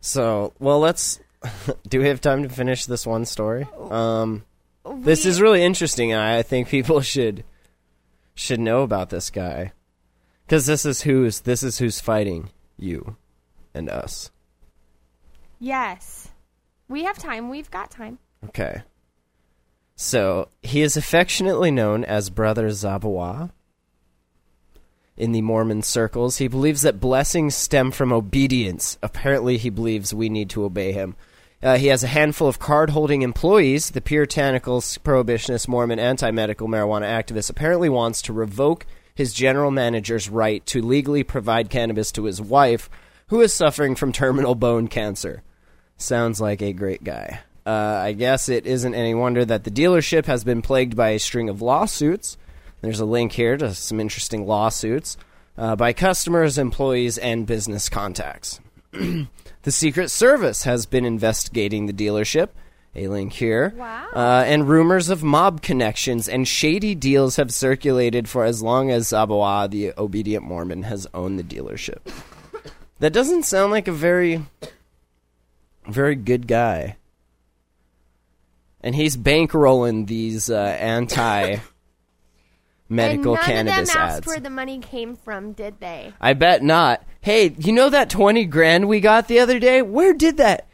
[0.00, 1.20] so, well, let's.
[1.88, 3.66] do we have time to finish this one story?
[3.90, 4.44] Um,
[4.98, 7.44] this is really interesting, and I think people should
[8.34, 9.72] should know about this guy
[10.46, 13.16] because this is who's this is who's fighting you
[13.74, 14.30] and us.
[15.58, 16.28] Yes.
[16.88, 17.48] We have time.
[17.48, 18.18] We've got time.
[18.44, 18.82] Okay.
[19.96, 23.50] So he is affectionately known as Brother Zabawa.
[25.16, 28.98] In the Mormon circles, he believes that blessings stem from obedience.
[29.02, 31.16] Apparently, he believes we need to obey him.
[31.62, 33.90] Uh, he has a handful of card holding employees.
[33.90, 40.28] The puritanical, prohibitionist, Mormon, anti medical marijuana activist apparently wants to revoke his general manager's
[40.28, 42.90] right to legally provide cannabis to his wife,
[43.28, 45.42] who is suffering from terminal bone cancer.
[45.96, 47.40] Sounds like a great guy.
[47.64, 51.18] Uh, I guess it isn't any wonder that the dealership has been plagued by a
[51.18, 52.36] string of lawsuits.
[52.86, 55.16] There's a link here to some interesting lawsuits
[55.58, 58.60] uh, by customers, employees, and business contacts.
[58.92, 59.26] the
[59.72, 62.50] Secret Service has been investigating the dealership.
[62.94, 63.74] A link here.
[63.76, 64.06] Wow.
[64.14, 69.08] Uh, and rumors of mob connections and shady deals have circulated for as long as
[69.08, 71.98] Zabawa, the obedient Mormon, has owned the dealership.
[73.00, 74.44] that doesn't sound like a very
[75.88, 76.98] very good guy.
[78.80, 81.56] And he's bankrolling these uh, anti
[82.88, 84.26] medical and none cannabis of them asked ads.
[84.26, 86.12] where the money came from, did they?
[86.20, 87.02] I bet not.
[87.20, 89.82] Hey, you know that 20 grand we got the other day?
[89.82, 90.66] Where did that?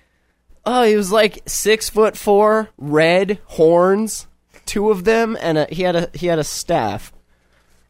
[0.65, 4.27] Oh, he was like six foot four, red horns,
[4.65, 7.13] two of them, and a, he had a he had a staff,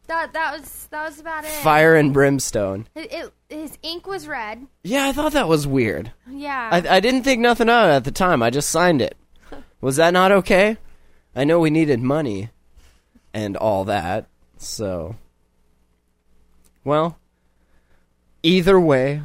[0.07, 1.51] That that was that was about it.
[1.51, 2.87] fire and brimstone.
[2.95, 4.65] It, it- his ink was red.
[4.83, 6.11] Yeah, I thought that was weird.
[6.27, 6.69] Yeah.
[6.71, 8.41] I, I didn't think nothing of it at the time.
[8.41, 9.15] I just signed it.
[9.79, 10.77] Was that not okay?
[11.35, 12.49] I know we needed money
[13.33, 14.27] and all that.
[14.57, 15.15] So,
[16.83, 17.17] well,
[18.43, 19.21] either way,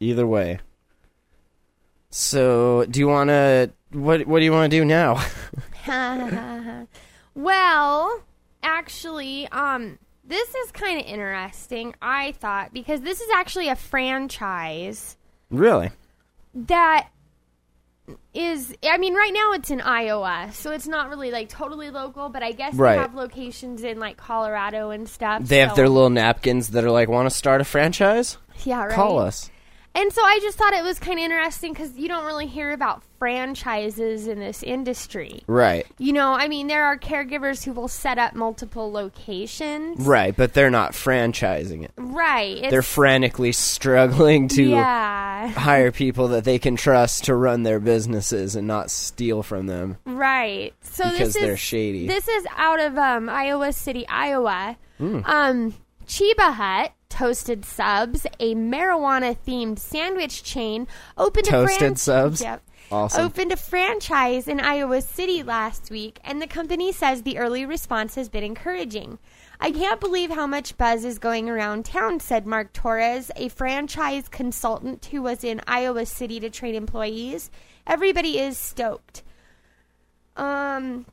[0.00, 0.60] either way.
[2.10, 5.24] So, do you want to what what do you want to do now?
[7.34, 8.22] well,
[8.62, 11.94] actually, um, this is kind of interesting.
[12.02, 15.16] I thought because this is actually a franchise
[15.50, 15.90] really?
[16.54, 17.08] that
[18.34, 18.74] is.
[18.82, 22.28] I mean, right now it's in Iowa, so it's not really like totally local.
[22.28, 22.94] But I guess Right.
[22.96, 25.42] they have locations in like Colorado and stuff.
[25.42, 28.38] They have their little napkins that are like, "Want to start a franchise?
[28.64, 28.94] yeah, right?
[28.94, 29.50] Call us."
[29.94, 32.72] And so I just thought it was kind of interesting because you don't really hear
[32.72, 35.42] about franchises in this industry.
[35.46, 35.86] Right.
[35.98, 40.00] You know, I mean, there are caregivers who will set up multiple locations.
[40.00, 41.90] Right, but they're not franchising it.
[41.96, 42.70] Right.
[42.70, 45.48] They're frantically struggling to yeah.
[45.48, 49.96] hire people that they can trust to run their businesses and not steal from them.
[50.04, 50.74] Right.
[50.82, 52.06] So Because this they're is shady.
[52.06, 54.76] This is out of um, Iowa City, Iowa.
[54.98, 55.20] Hmm.
[55.24, 55.74] Um,
[56.06, 60.86] Chiba Hut Toasted Subs, a marijuana themed sandwich chain,
[61.16, 62.40] opened a Toasted fran- Subs?
[62.42, 62.62] Yep.
[62.90, 63.24] Awesome.
[63.26, 68.14] Opened a franchise in Iowa City last week, and the company says the early response
[68.14, 69.18] has been encouraging.
[69.60, 74.28] I can't believe how much buzz is going around town, said Mark Torres, a franchise
[74.28, 77.50] consultant who was in Iowa City to train employees.
[77.86, 79.22] Everybody is stoked.
[80.36, 81.04] Um,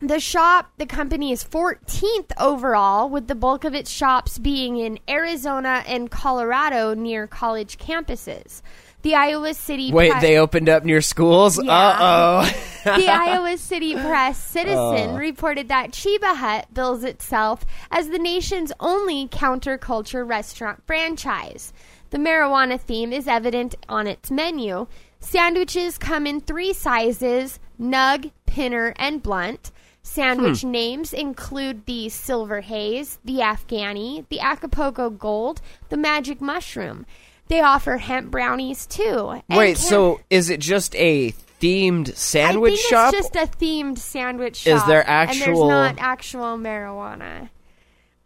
[0.00, 4.98] the shop, the company is 14th overall, with the bulk of its shops being in
[5.08, 8.62] Arizona and Colorado near college campuses.
[9.02, 11.62] The Iowa City Wait, Pre- they opened up near schools?
[11.62, 11.72] Yeah.
[11.72, 12.64] Uh oh.
[12.96, 15.16] the Iowa City Press Citizen Oh.
[15.16, 21.72] reported that Chiba Hut bills itself as the nation's only counterculture restaurant franchise.
[22.10, 24.86] The marijuana theme is evident on its menu.
[25.20, 29.70] Sandwiches come in three sizes nug, pinner, and blunt.
[30.12, 30.70] Sandwich Hmm.
[30.70, 37.04] names include the Silver Haze, the Afghani, the Acapulco Gold, the Magic Mushroom.
[37.48, 39.28] They offer hemp brownies too.
[39.48, 43.14] and Wait, can- so is it just a themed sandwich I think shop?
[43.14, 44.76] It's just a themed sandwich shop.
[44.76, 47.50] Is there And actual- there's not actual marijuana.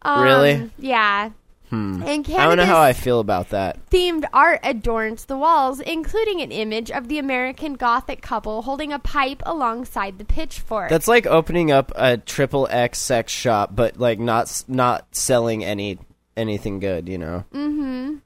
[0.03, 0.71] Um, Really?
[0.79, 1.31] Yeah.
[1.73, 2.03] Hmm.
[2.03, 3.89] And I don't know how I feel about that.
[3.89, 8.99] themed art adorns the walls, including an image of the American Gothic couple holding a
[8.99, 10.91] pipe alongside the pitchfork.
[10.91, 15.97] That's like opening up a triple X sex shop, but like not not selling any
[16.37, 17.09] anything good.
[17.09, 17.43] You know.
[17.51, 18.17] Mm-hmm.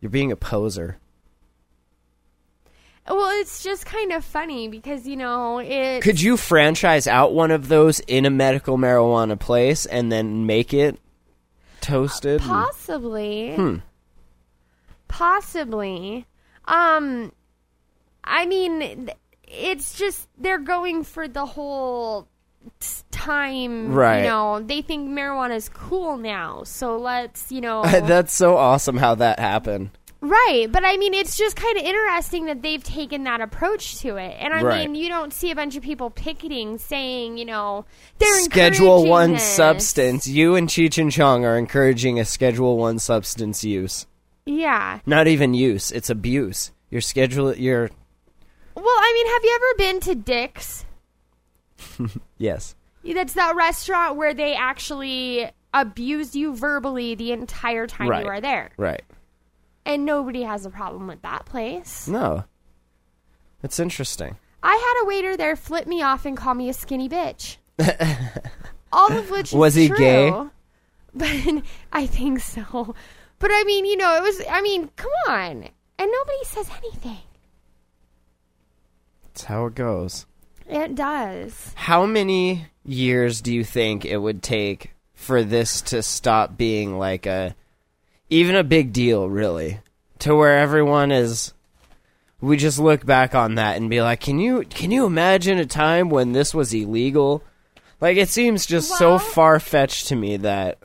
[0.00, 0.96] You're being a poser.
[3.06, 6.00] well, it's just kind of funny because you know it.
[6.00, 10.72] Could you franchise out one of those in a medical marijuana place and then make
[10.72, 10.98] it
[11.86, 12.40] toasted?
[12.40, 13.54] and- Possibly.
[13.54, 13.76] Hmm.
[15.08, 16.26] Possibly.
[16.66, 17.32] Um
[18.24, 19.16] I mean th-
[19.48, 22.26] it's just they're going for the whole
[22.80, 24.22] t- time, Right.
[24.22, 24.60] you know.
[24.60, 26.64] They think marijuana is cool now.
[26.64, 27.82] So let's, you know.
[27.84, 29.90] That's so awesome how that happened.
[30.20, 34.16] Right, but I mean it's just kind of interesting that they've taken that approach to
[34.16, 34.36] it.
[34.40, 34.90] And I Right.
[34.90, 37.84] mean, you don't see a bunch of people picketing saying, you know,
[38.18, 39.42] they're Schedule one this.
[39.44, 40.26] substance.
[40.26, 44.06] You and Cheech and Chong are encouraging a Schedule one substance use.
[44.44, 45.00] Yeah.
[45.06, 46.70] Not even use; it's abuse.
[46.90, 47.90] Your schedule, your
[48.74, 50.84] Well, I mean, have you ever been to Dick's?
[52.38, 52.74] yes.
[53.04, 58.24] That's that restaurant where they actually abuse you verbally the entire time Right.
[58.24, 58.70] you are there.
[58.76, 59.02] Right.
[59.86, 62.08] And nobody has a problem with that place.
[62.08, 62.44] No.
[63.62, 64.36] It's interesting.
[64.62, 67.56] I had a waiter there flip me off and call me a skinny bitch.
[68.92, 69.96] All of which is Was he true.
[69.96, 70.32] gay?
[71.14, 71.62] But
[71.94, 72.94] I think so.
[73.38, 75.68] But I mean, you know, it was I mean, come on.
[75.98, 77.18] And nobody says anything.
[79.24, 80.26] That's how it goes.
[80.68, 81.72] It does.
[81.76, 87.24] How many years do you think it would take for this to stop being like
[87.24, 87.54] a
[88.30, 89.80] even a big deal really
[90.20, 91.52] to where everyone is
[92.40, 95.66] we just look back on that and be like can you can you imagine a
[95.66, 97.42] time when this was illegal
[98.00, 100.78] like it seems just so far fetched to me that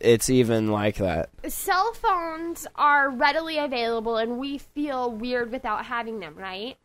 [0.00, 6.20] it's even like that Cell phones are readily available and we feel weird without having
[6.20, 6.76] them, right?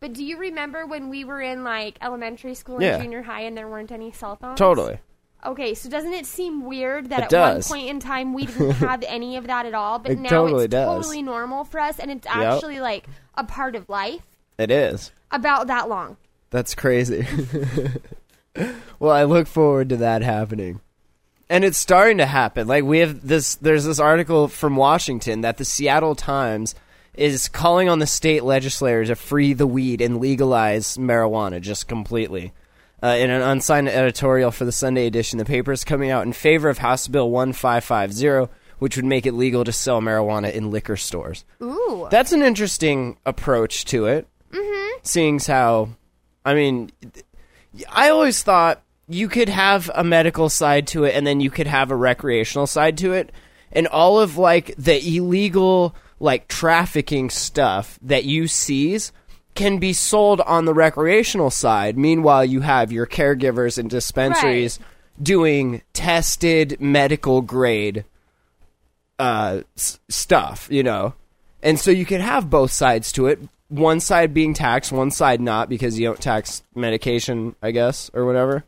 [0.00, 2.98] But do you remember when we were in like elementary school and Yeah.
[3.00, 4.58] junior high and there weren't any cell phones?
[4.58, 4.98] totally
[5.44, 7.70] Okay, so doesn't it seem weird that It at does.
[7.70, 10.28] one point in time we didn't have any of that at all, but It now
[10.28, 10.86] totally it's does.
[10.86, 14.20] totally normal for us and it's actually like a part of life
[14.58, 16.16] it is about that long.
[16.50, 17.26] That's crazy.
[18.98, 20.80] well, I look forward to that happening.
[21.48, 22.68] And it's starting to happen.
[22.68, 26.74] Like we have this there's this article from Washington that the Seattle Times
[27.14, 32.52] is calling on the state legislators to free the weed and legalize marijuana just completely.
[33.02, 36.32] Uh, in an unsigned editorial for the Sunday edition, the paper is coming out in
[36.32, 40.96] favor of House Bill 1550, which would make it legal to sell marijuana in liquor
[40.96, 41.44] stores.
[41.62, 42.08] Ooh.
[42.10, 44.28] That's an interesting approach to it.
[44.52, 44.98] Mm-hmm.
[45.02, 45.90] Seeing how,
[46.44, 46.90] I mean,
[47.88, 51.66] I always thought you could have a medical side to it and then you could
[51.66, 53.32] have a recreational side to it.
[53.72, 59.10] And all of like the illegal like trafficking stuff that you seize
[59.60, 61.96] can be sold on the recreational side.
[61.98, 64.78] Meanwhile, you have your caregivers and dispensaries
[65.22, 68.04] doing tested medical grade
[69.18, 71.14] uh, s- stuff, you know.
[71.62, 73.38] And so you could have both sides to it.
[73.68, 78.24] One side being taxed, one side not, because you don't tax medication, I guess, or
[78.24, 78.64] whatever.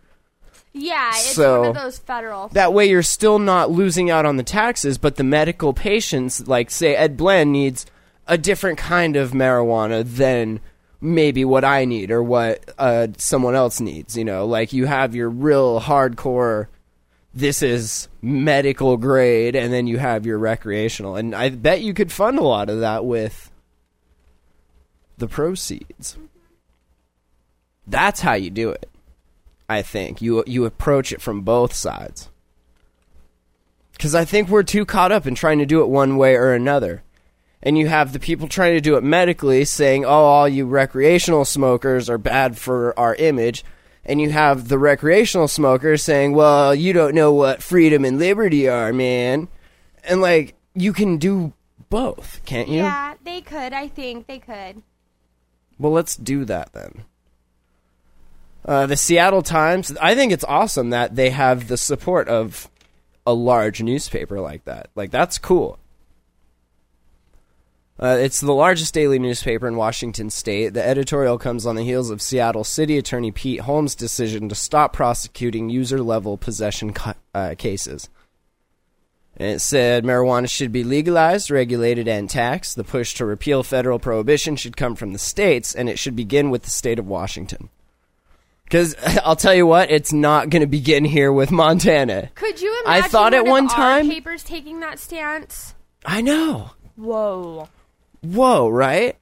[0.75, 2.49] Yeah, it's So- one of those federal.
[2.49, 6.71] That way you're still not losing out on the taxes, but the medical patients, like
[6.71, 7.87] say Ed Bland needs
[8.29, 10.61] a different kind of marijuana than
[11.03, 14.17] maybe what I need or what uh, someone else needs.
[14.17, 16.69] You know, like you have your real hardcore,
[17.35, 21.17] this is medical grade, and then you have your recreational.
[21.17, 23.51] And I bet you could fund a lot of that with
[25.19, 26.17] the proceeds.
[27.87, 28.89] That's how you do it.
[29.69, 32.29] I think you you approach it from both sides.
[33.93, 36.53] Because I think we're too caught up in trying to do it one way or
[36.53, 37.03] another.
[37.63, 41.45] And you have the people trying to do it medically saying, oh, all you recreational
[41.45, 43.65] smokers are bad for our image.
[44.05, 48.69] And you have the recreational smokers saying, well, you don't know what freedom and liberty
[48.69, 49.47] are, man.
[50.03, 51.53] And like, you can do
[51.89, 52.79] both, can't you?
[52.79, 53.73] Yeah, they could.
[53.73, 54.83] I think they could.
[55.79, 57.05] Well, let's do that then.
[58.65, 62.69] Uh, the Seattle Times, I think it's awesome that they have the support of
[63.27, 64.91] a large newspaper like that.
[64.95, 65.79] Like, that's cool.
[68.03, 70.71] Uh, it's the largest daily newspaper in Washington state.
[70.71, 74.93] The editorial comes on the heels of Seattle City Attorney Pete Holmes' decision to stop
[74.93, 78.09] prosecuting user level possession ca- uh, cases.
[79.37, 82.75] And it said marijuana should be legalized, regulated, and taxed.
[82.75, 86.51] The push to repeal federal prohibition should come from the states, and it should begin
[86.51, 87.69] with the state of Washington.
[88.65, 92.31] Because I'll tell you what, it's not going to begin here with Montana.
[92.35, 95.77] Could you imagine I thought at one, one of our time- papers taking that stance?
[96.05, 96.73] I know.
[96.97, 97.69] Whoa,
[98.23, 99.17] Whoa, right?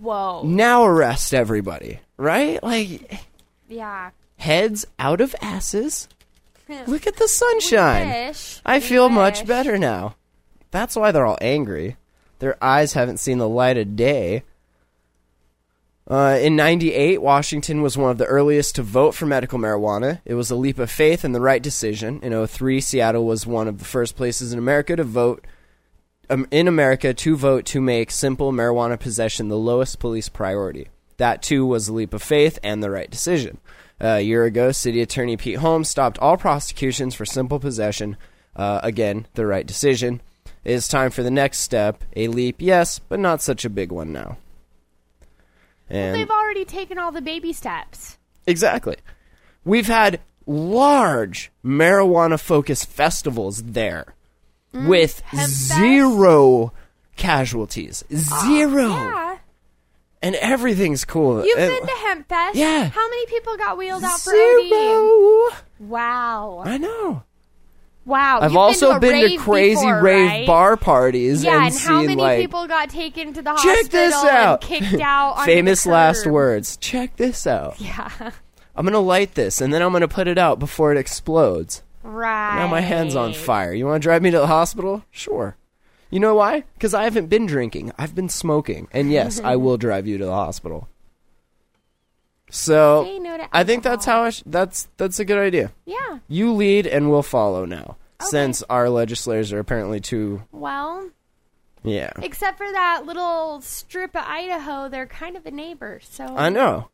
[0.00, 2.62] whoa, Now arrest everybody, right?
[2.62, 3.20] Like,
[3.68, 4.10] yeah.
[4.36, 6.08] heads out of asses.
[6.86, 8.08] Look at the sunshine.
[8.08, 8.60] Wish.
[8.64, 10.16] I feel much better now.
[10.70, 11.96] That's why they're all angry.
[12.38, 14.42] Their eyes haven't seen the light of day.
[16.06, 20.20] Uh, in 98, Washington was one of the earliest to vote for medical marijuana.
[20.24, 22.20] It was a leap of faith and the right decision.
[22.22, 25.46] In 03, Seattle was one of the first places in America to vote
[26.30, 30.88] um, in America to vote to make simple marijuana possession the lowest police priority.
[31.16, 33.58] That too was a leap of faith and the right decision.
[34.00, 38.16] Uh, a year ago, City Attorney Pete Holmes stopped all prosecutions for simple possession.
[38.56, 40.20] Uh, again, the right decision.
[40.64, 42.02] It is time for the next step.
[42.16, 44.38] A leap, yes, but not such a big one now.
[45.88, 48.18] And They've already taken all the baby steps.
[48.46, 48.96] Exactly.
[49.64, 54.14] We've had large marijuana focused festivals there
[54.74, 55.50] Mm, Fest.
[55.78, 56.72] zero
[57.16, 58.04] casualties.
[58.12, 58.88] Zero.
[58.88, 59.38] Yeah.
[60.22, 61.44] And everything's cool.
[61.44, 62.56] You've And- been to Hemp Fest?
[62.56, 62.88] Yeah.
[62.88, 64.68] How many people got wheeled out for OD?
[64.68, 65.48] Zero.
[65.80, 66.62] Wow.
[66.64, 67.22] I know.
[68.06, 68.40] Wow.
[68.42, 70.46] I've also been to, been to crazy before, rave right?
[70.46, 73.76] bar parties Yeah, and, and, how seen many like people got taken to the hospital
[73.82, 74.70] check this out.
[74.70, 76.76] and kicked out Famous the last words.
[76.78, 77.80] Check this out.
[77.80, 78.10] Yeah.
[78.76, 81.82] I'm gonna light this and then I'm gonna put it out before it explodes.
[82.04, 82.56] Right.
[82.56, 83.72] Now my hand's on fire.
[83.72, 85.04] You want to drive me to the hospital?
[85.10, 85.56] Sure.
[86.10, 86.64] You know why?
[86.74, 87.90] Because I haven't been drinking.
[87.98, 88.86] I've been smoking.
[88.92, 90.86] And yes, I will drive you to the hospital.
[92.50, 95.72] So no to I think that's how I sh- that's that's a good idea.
[95.86, 96.18] Yeah.
[96.28, 97.96] You lead and we'll follow now.
[98.20, 101.10] Since our legislators are apparently too Well,
[101.82, 102.12] yeah.
[102.22, 106.00] except for that little strip of Idaho, they're kind of a neighbor.
[106.02, 106.90] So I know.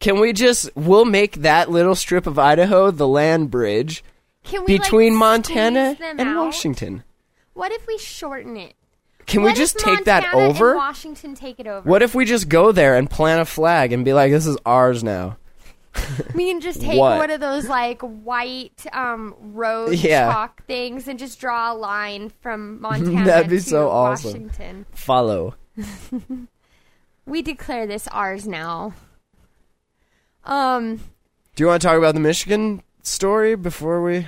[0.00, 4.04] Can we just we'll make that little strip of Idaho the land bridge
[4.44, 6.44] Can we, like, between Montana and out?
[6.46, 7.04] Washington?
[7.54, 8.74] What if we shorten it?
[9.26, 10.76] Can What we just take that Montana and over?
[10.76, 11.88] Washington take it over.
[11.88, 14.56] What if we just go there and plant a flag and be like, "This is
[14.66, 15.36] ours now"?
[16.34, 17.18] We can just take What?
[17.18, 20.32] one of those like white um, road Yeah.
[20.32, 24.32] chalk things and just draw a line from Montana That'd be to so awesome.
[24.48, 24.86] Washington.
[24.94, 25.54] Follow.
[27.26, 28.94] We declare this ours now.
[30.44, 30.96] Um,
[31.54, 34.26] Do you want to talk about the Michigan story before we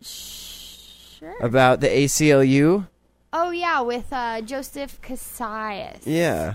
[0.00, 1.36] sure.
[1.40, 2.86] about the ACLU?
[3.32, 6.02] Oh yeah, with uh, Joseph Casias.
[6.04, 6.54] Yeah.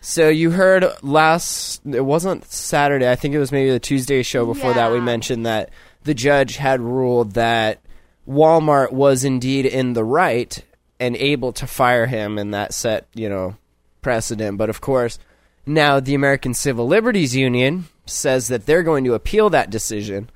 [0.00, 4.44] So you heard last it wasn't Saturday, I think it was maybe the Tuesday show
[4.44, 5.70] before that we mentioned that
[6.02, 7.80] the judge had ruled that
[8.28, 10.62] Walmart was indeed in the right
[11.00, 13.56] and able to fire him and that set, you know,
[14.02, 14.58] precedent.
[14.58, 15.18] But of course,
[15.64, 20.30] now the American Civil Liberties Union says that they're going to appeal that decision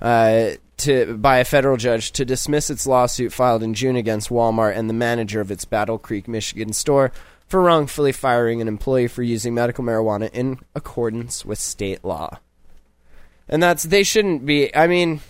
[0.00, 4.76] uh, to by a federal judge to dismiss its lawsuit filed in June against Walmart
[4.76, 7.12] and the manager of its Battle Creek, Michigan store
[7.46, 12.38] for wrongfully firing an employee for using medical marijuana in accordance with state law.
[13.48, 14.74] And that's they shouldn't be.
[14.74, 15.20] I mean,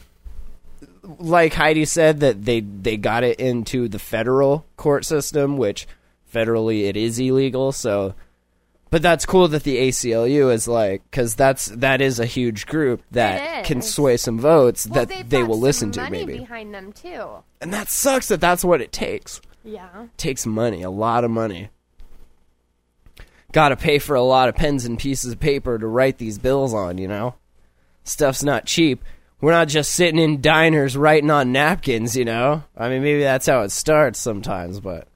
[1.18, 5.88] like Heidi said, that they they got it into the federal court system, which
[6.32, 7.72] federally it is illegal.
[7.72, 8.14] So,
[8.93, 13.03] but that's cool that the ACLU is like because that's that is a huge group
[13.11, 13.93] that It can is.
[13.93, 16.38] sway some votes Well, that they've they got will some listen to money maybe.
[16.38, 17.26] behind them too.
[17.61, 19.40] And that sucks that that's what it takes.
[19.64, 20.07] Yeah.
[20.16, 21.70] takes money, a lot of money.
[23.53, 26.38] Got to pay for a lot of pens and pieces of paper to write these
[26.38, 27.34] bills on, you know?
[28.05, 29.05] Stuff's not cheap.
[29.40, 32.64] We're not just sitting in diners writing on napkins, you know?
[32.76, 35.07] I mean, maybe that's how it starts sometimes, but.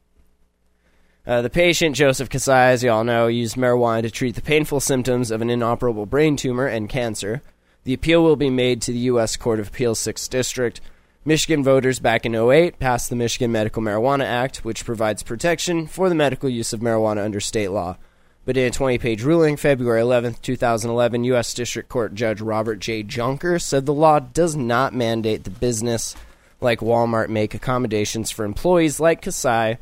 [1.27, 4.79] Uh, the patient, Joseph Casias, as you all know, used marijuana to treat the painful
[4.79, 7.43] symptoms of an inoperable brain tumor and cancer.
[7.83, 9.37] The appeal will be made to the U.S.
[9.37, 10.81] Court of Appeals 6th District.
[11.25, 16.09] Michigan voters back in 08 passed the Michigan Medical Marijuana Act, which provides protection for
[16.09, 17.97] the medical use of marijuana under state law.
[18.45, 21.53] But in a 20 page ruling, February 11, 2011, U.S.
[21.53, 23.03] District Court Judge Robert J.
[23.03, 26.15] Jonker said the law does not mandate the business
[26.61, 29.79] like Walmart make accommodations for employees like Casias,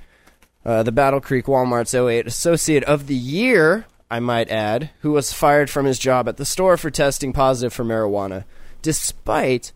[0.65, 5.33] uh, the Battle Creek Walmart's 08 Associate of the Year, I might add, who was
[5.33, 8.45] fired from his job at the store for testing positive for marijuana,
[8.83, 9.73] despite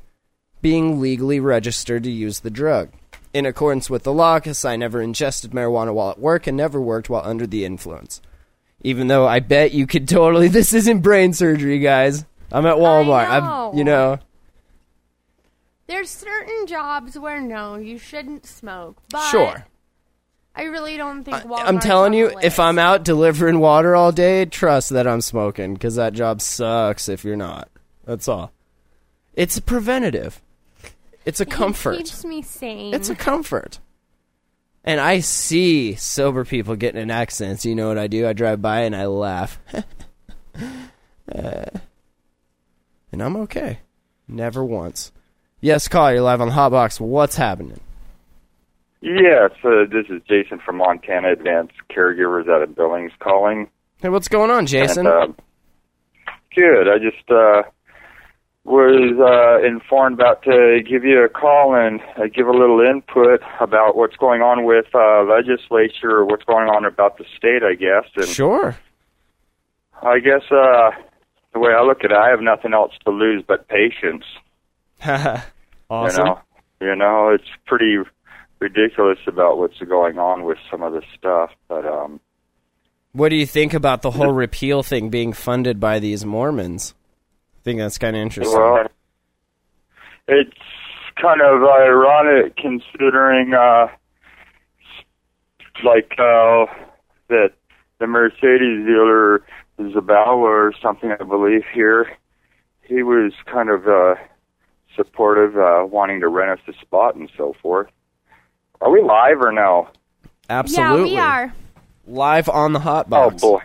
[0.63, 2.91] being legally registered to use the drug.
[3.35, 7.11] In accordance with the law, Casias never ingested marijuana while at work and never worked
[7.11, 8.23] while under the influence.
[8.83, 10.49] Even though I bet you could totally.
[10.59, 12.25] This isn't brain surgery, guys.
[12.51, 13.29] I'm at Walmart.
[13.29, 14.19] I I'm, you know.
[15.87, 18.99] There's certain jobs where no, you shouldn't smoke.
[19.11, 19.67] But Sure.
[20.59, 22.59] I really don't think Walmart's I'm telling you, if.
[22.59, 27.25] I'm out delivering water all day, trust that I'm smoking because that job sucks if
[27.25, 27.69] you're not.
[28.05, 28.53] That's all.
[29.35, 30.43] It's a preventative.
[31.25, 31.99] It's a It comfort.
[31.99, 32.93] keeps me sane.
[32.93, 33.79] It's a comfort.
[34.85, 37.65] And I see sober people getting in accents.
[37.65, 38.27] You know what I do?
[38.27, 39.59] I drive by and I laugh.
[41.31, 41.67] Uh,
[43.13, 43.81] and I'm okay.
[44.27, 45.13] Never once.
[45.61, 46.11] Yes, call.
[46.11, 46.99] You're live on the Hotbox.
[47.01, 47.81] What's happening?
[49.01, 53.71] Yes, uh, this is Jason from Montana Advanced Caregivers out of Billings calling.
[54.01, 55.07] Hey, what's going on, Jason?
[55.07, 55.43] And, uh,
[56.55, 56.89] good.
[56.89, 57.63] I just uh,
[58.65, 63.41] was uh, informed about to give you a call and uh, give a little input
[63.61, 68.11] about what's going on with uh, legislature, what's going on about the state, I guess.
[68.17, 68.77] And sure.
[70.03, 70.91] I guess uh,
[71.53, 74.25] the way I look at it, I have nothing else to lose but patience.
[75.05, 75.37] awesome.
[75.91, 76.41] You know,
[76.81, 77.97] you know, it's pretty
[78.61, 82.21] ridiculous about what's going on with some of the stuff, but um,
[83.13, 86.95] What do you think about the whole repeal thing being funded by these Mormons?
[87.59, 88.59] I think that's kind of interesting.
[88.59, 88.87] well,
[90.27, 90.51] it's
[91.21, 93.89] kind of ironic considering, uh,
[95.85, 96.67] like uh,
[97.29, 97.53] that
[97.99, 99.43] the Mercedes dealer
[99.79, 102.17] Zabawa or something, I believe here,
[102.83, 104.15] he was kind of uh,
[104.97, 107.89] supportive, uh, wanting to rent us a spot and so forth.
[108.81, 109.89] Are we live or no?
[110.49, 111.15] Absolutely.
[111.15, 111.55] Yeah, we are.
[112.07, 113.43] Live on the hot box.
[113.43, 113.63] Oh boy.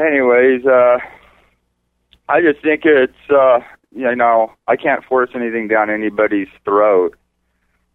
[0.00, 0.98] Anyways, uh
[2.28, 7.16] I just think it's uh you know, I can't force anything down anybody's throat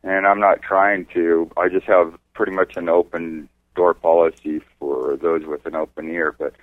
[0.04, 1.50] and I'm not trying to.
[1.58, 6.36] I just have pretty much an open door policy for those with an open ear,
[6.38, 6.54] but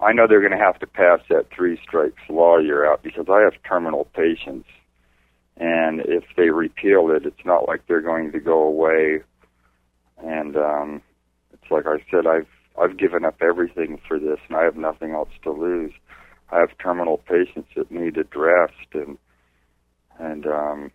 [0.00, 3.26] I know they're going to have to pass that three strikes law year out because
[3.28, 4.68] I have terminal patients.
[5.58, 9.22] And if they repeal it, it's not like they're going to go away.
[10.18, 11.02] And um
[11.52, 12.46] it's like I said, I've
[12.78, 15.92] I've given up everything for this, and I have nothing else to lose.
[16.50, 19.18] I have terminal patients that need addressed, and
[20.18, 20.92] and um,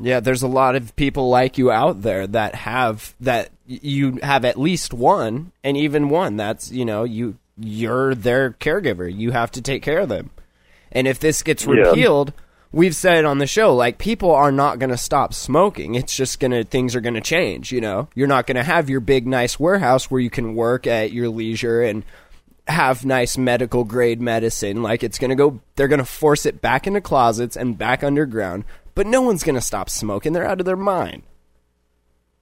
[0.00, 4.44] Yeah, there's a lot of people like you out there that have that you have
[4.44, 9.12] at least one, and even one that's you know you you're their caregiver.
[9.12, 10.30] You have to take care of them.
[10.92, 11.92] And if this gets Yeah.
[12.76, 15.94] We've said on the show like people are not going to stop smoking.
[15.94, 18.08] It's just going to things are going to change, you know.
[18.14, 21.30] You're not going to have your big nice warehouse where you can work at your
[21.30, 22.04] leisure and
[22.68, 24.82] have nice medical grade medicine.
[24.82, 28.04] Like it's going to go they're going to force it back into closets and back
[28.04, 28.64] underground.
[28.94, 30.32] But no one's going to stop smoking.
[30.34, 31.22] They're out of their mind.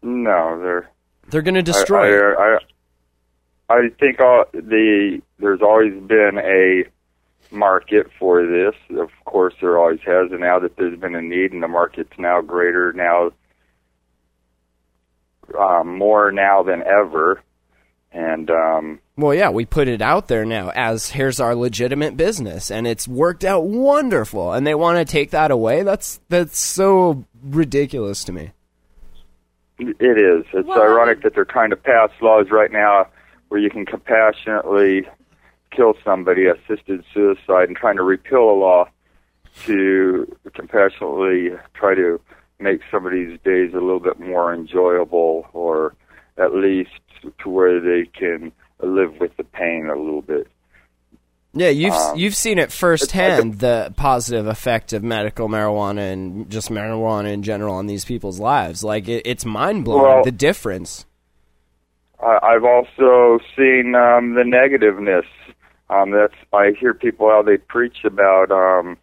[0.02, 0.90] no, they're
[1.28, 2.34] They're going to destroy.
[2.34, 2.58] I, I,
[3.68, 6.84] I, I think all the there's always been a
[7.54, 8.74] market for this.
[8.98, 12.12] Of course, there always has, and now that there's been a need, and the market's
[12.18, 13.30] now greater now,
[15.58, 17.42] um, more now than ever,
[18.12, 22.70] and um, Well, yeah, we put it out there now as here's our legitimate business,
[22.70, 24.52] and it's worked out wonderful.
[24.52, 25.82] And they want to take that away.
[25.82, 28.52] That's that's so ridiculous to me.
[29.78, 30.44] It is.
[30.52, 33.08] It's Well- ironic that they're trying to pass laws right now
[33.48, 35.06] where you can compassionately
[35.74, 38.88] kill somebody, assisted suicide, and trying to repeal a law
[39.66, 42.20] to compassionately try to
[42.58, 45.94] make somebody's days a little bit more enjoyable, or
[46.38, 46.90] at least
[47.42, 50.48] to where they can live with the pain a little bit.
[51.56, 56.68] Yeah, you've Um, you've seen it firsthand the positive effect of medical marijuana and just
[56.68, 58.82] marijuana in general on these people's lives.
[58.82, 61.06] Like it, it's mind blowing Well- the difference.
[62.20, 65.26] I, I've also seen um, the negativeness.
[65.90, 68.96] Um, that's I hear people how they preach about um,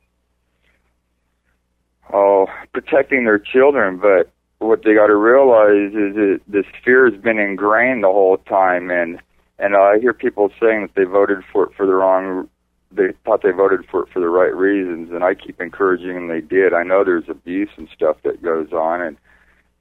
[2.12, 7.20] oh protecting their children, but what they got to realize is that this fear has
[7.20, 9.20] been ingrained the whole time, and
[9.60, 12.50] and I hear people saying that they voted for it for the wrong.
[12.92, 16.28] They thought they voted for it for the right reasons, and I keep encouraging them
[16.28, 16.74] they did.
[16.74, 19.18] I know there's abuse and stuff that goes on, and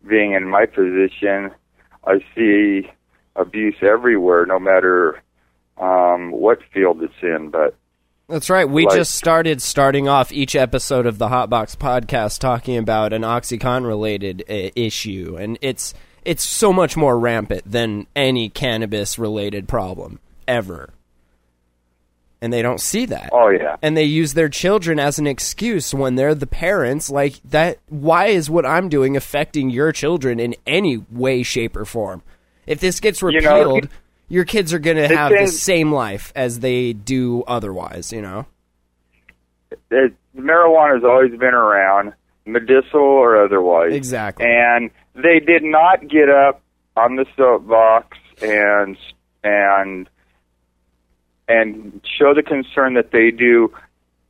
[0.06, 1.50] being in my position,
[2.06, 2.90] I see
[3.36, 5.20] abuse everywhere, no matter
[5.80, 7.50] um, what field it's in.
[7.50, 7.74] But
[8.28, 8.68] That's right.
[8.68, 13.22] We Like- just started starting off each episode of the Hotbox podcast talking about an
[13.22, 19.66] OxyContin related uh, issue, and it's it's so much more rampant than any cannabis related
[19.66, 20.90] problem ever.
[22.42, 23.30] And they don't see that.
[23.32, 27.34] oh yeah, and they use their children as an excuse when they're the parents like
[27.44, 32.22] that why is what i'm doing affecting your children in any way shape or form
[32.66, 33.88] if this gets You know, repealed
[34.30, 38.46] your kids are going to have the same life as they do otherwise you know
[39.90, 42.12] it, marijuana's always been around,
[42.46, 43.92] medicinal or otherwise.
[43.94, 44.46] Exactly.
[44.46, 46.62] And they did not get up
[46.96, 48.96] on the soapbox and
[49.42, 50.08] and
[51.48, 53.72] and show the concern that they do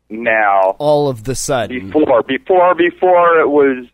[0.09, 0.77] now.
[0.79, 3.87] all of the sudden Before, before, before it was,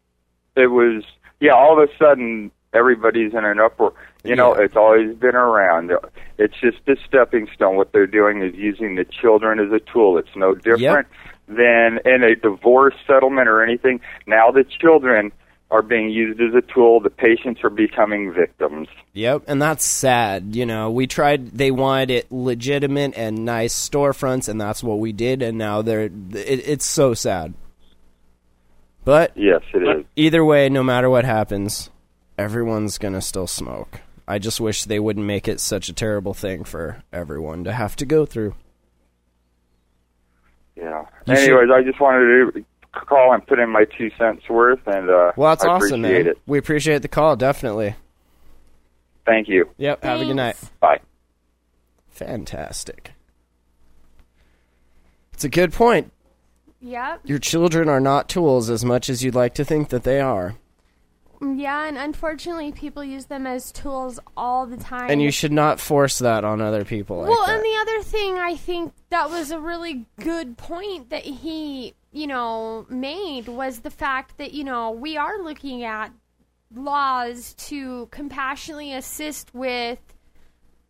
[0.57, 1.03] it was,
[1.41, 1.53] yeah.
[1.53, 3.93] All of a sudden, everybody's in an uproar.
[4.29, 5.93] You know, it's always been around.
[6.39, 7.77] It's just a stepping stone.
[7.77, 10.19] What they're doing is using the children as a tool.
[10.19, 11.09] It's no different
[11.49, 14.01] than in a divorce settlement or anything.
[14.27, 15.33] Now the children
[15.71, 17.01] are being used as a tool.
[17.01, 18.89] The patients are becoming victims.
[19.15, 20.55] Yep, and that's sad.
[20.55, 21.53] You know, we tried.
[21.53, 25.43] They wanted it legitimate and nice storefronts, and that's what we did.
[25.43, 26.03] And now they're.
[26.03, 27.55] It, it's so sad.
[29.05, 30.05] But Yes, it is.
[30.17, 31.91] either way, no matter what happens,
[32.37, 34.01] everyone's gonna still smoke.
[34.29, 37.95] I just wish they wouldn't make it such a terrible thing for everyone to have
[37.97, 38.55] to go through.
[40.77, 41.05] Yeah.
[41.27, 44.81] You should- Anyways, I just wanted to call and put in my two cents worth,
[44.87, 46.33] and uh, Well, that's I awesome, appreciate man.
[46.33, 46.39] it.
[46.47, 47.95] We appreciate the call, definitely.
[49.25, 49.69] Thank you.
[49.79, 50.05] Yep.
[50.05, 50.57] Have a good night.
[50.81, 51.01] Bye.
[52.11, 53.13] Fantastic.
[55.33, 56.13] It's a good point.
[56.81, 57.21] Yep.
[57.25, 60.55] Your children are not tools as much as you'd like to think that they are.
[61.41, 65.11] Yeah, and unfortunately, people use them as tools all the time.
[65.11, 67.57] And you should not force that on other people like well, that.
[67.57, 72.27] and the other thing I think that was a really good point that he, you
[72.27, 76.13] know, made was the fact that, you know, we are looking at
[76.75, 79.99] laws to compassionately assist with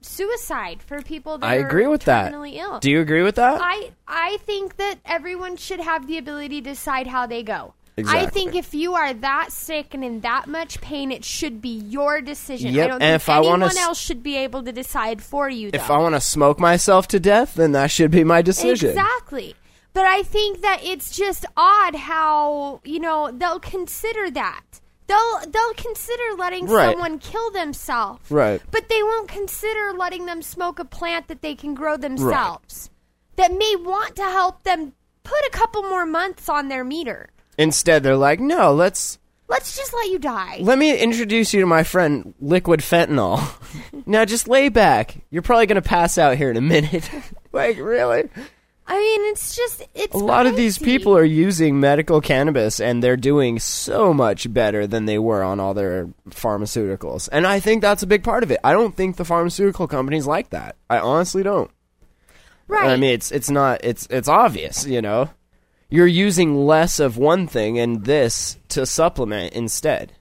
[0.00, 2.32] suicide for people that I are agree with that.
[2.32, 2.78] ill.
[2.78, 3.60] Do you agree with that?
[3.60, 7.74] I I think that everyone should have the ability to decide how they go.
[8.04, 11.70] I think if you are that sick and in that much pain, it should be
[11.78, 12.74] your decision.
[12.74, 15.22] Yep, I don't and think if I wanna anyone else should be able to decide
[15.22, 15.70] for you.
[15.72, 15.90] if.
[15.90, 18.90] I want to smoke myself to death, then that should be my decision.
[18.90, 19.54] Exactly.
[19.94, 24.62] But I think that it's just odd how, you know, they'll consider that.
[25.06, 26.90] They'll they'll consider letting Right.
[26.90, 28.30] someone kill themselves.
[28.30, 28.60] Right.
[28.70, 32.90] But they won't consider letting them smoke a plant that they can grow themselves.
[33.36, 34.92] That may want to help them
[35.22, 37.30] put a couple more months on their meter.
[37.58, 39.18] Instead, they're like, no, let's
[39.48, 40.58] Let's just let you die.
[40.60, 43.40] let me introduce you to my friend Liquid Fentanyl.
[44.06, 45.18] now, just lay back.
[45.30, 47.08] You're probably gonna pass out here in a minute.
[47.52, 48.28] like, really?
[48.88, 50.98] I mean, it's just it's A lot of these crazy.
[50.98, 55.58] people are using medical cannabis, and they're doing so much better than they were on
[55.60, 57.28] all their pharmaceuticals.
[57.32, 58.60] And I think that's a big part of it.
[58.62, 60.76] I don't think the pharmaceutical companies like that.
[60.90, 61.70] I honestly don't.
[62.68, 62.90] right.
[62.90, 65.30] I mean, it's it's not it's it's obvious, you know.
[65.88, 70.12] You're using less of one thing and this to supplement instead.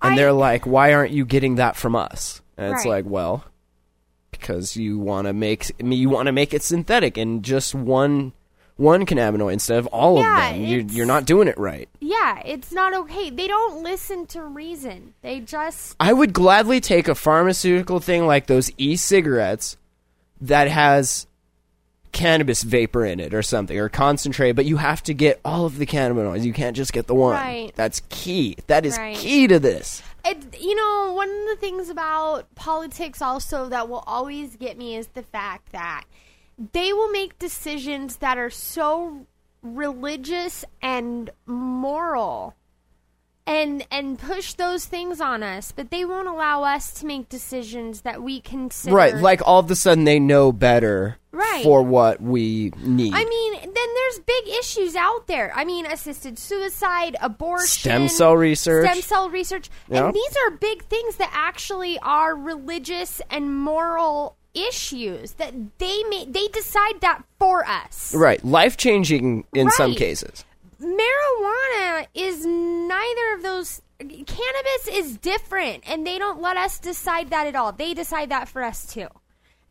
[0.00, 3.02] And I- they're like, "Why aren't you getting that from us?" And it's Right.
[3.02, 3.44] like, "Well,
[4.30, 7.74] because you want to make I mean, you want to make it synthetic and just
[7.74, 8.32] one
[8.76, 10.64] one cannabinoid instead of all Yeah, of them.
[10.64, 13.28] You it's- you're not doing it right." yeah, it's not okay.
[13.28, 15.14] They don't listen to reason.
[15.22, 19.76] They just I would gladly take a pharmaceutical thing like those e-cigarettes
[20.40, 21.26] that has
[22.12, 25.78] cannabis vapor in it or something or concentrate, but you have to get all of
[25.78, 26.44] the cannabinoids.
[26.44, 27.34] You can't just get the one.
[27.34, 27.72] Right.
[27.74, 28.56] That's key.
[28.66, 29.16] That is Right.
[29.16, 30.02] key to this.
[30.24, 34.96] It, you know, one of the things about politics also that will always get me
[34.96, 36.04] is the fact that
[36.72, 39.26] they will make decisions that are so
[39.62, 42.54] religious and moral
[43.48, 48.02] and and push those things on us, but they won't allow us to make decisions
[48.02, 51.62] that we consider Right, like all of a sudden they know better Right.
[51.62, 53.12] for what we need.
[53.14, 55.52] I mean, then there's big issues out there.
[55.54, 58.88] I mean, assisted suicide, abortion, Stem cell research.
[58.90, 65.32] stem cell research, and these are big things that actually are religious and moral issues
[65.32, 68.12] that they may they decide that for us.
[68.14, 70.44] right, life changing in some cases.
[70.80, 73.82] Marijuana is neither of those.
[73.98, 77.72] Cannabis is different, and they don't let us decide that at all.
[77.72, 79.08] They decide that for us too.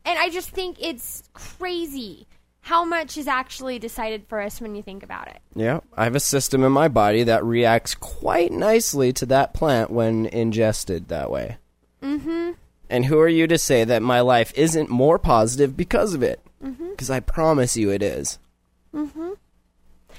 [0.04, 2.26] And I just think it's crazy
[2.60, 5.38] how much is actually decided for us when you think about it.
[5.54, 9.90] Yeah, I have a system in my body that reacts quite nicely to that plant
[9.90, 11.56] when ingested that way.
[12.02, 12.52] Mm-hmm.
[12.90, 16.40] And who are you to say that my life isn't more positive because of it?
[16.60, 18.38] Because I promise you it is.
[18.94, 19.30] Mm-hmm.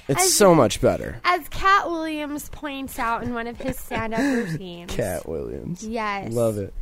[0.09, 1.21] It's As- so much better.
[1.23, 5.83] As Katt Williams points out in one of his stand-up routines, Katt Williams.
[5.83, 6.33] Yes.
[6.33, 6.73] Love it.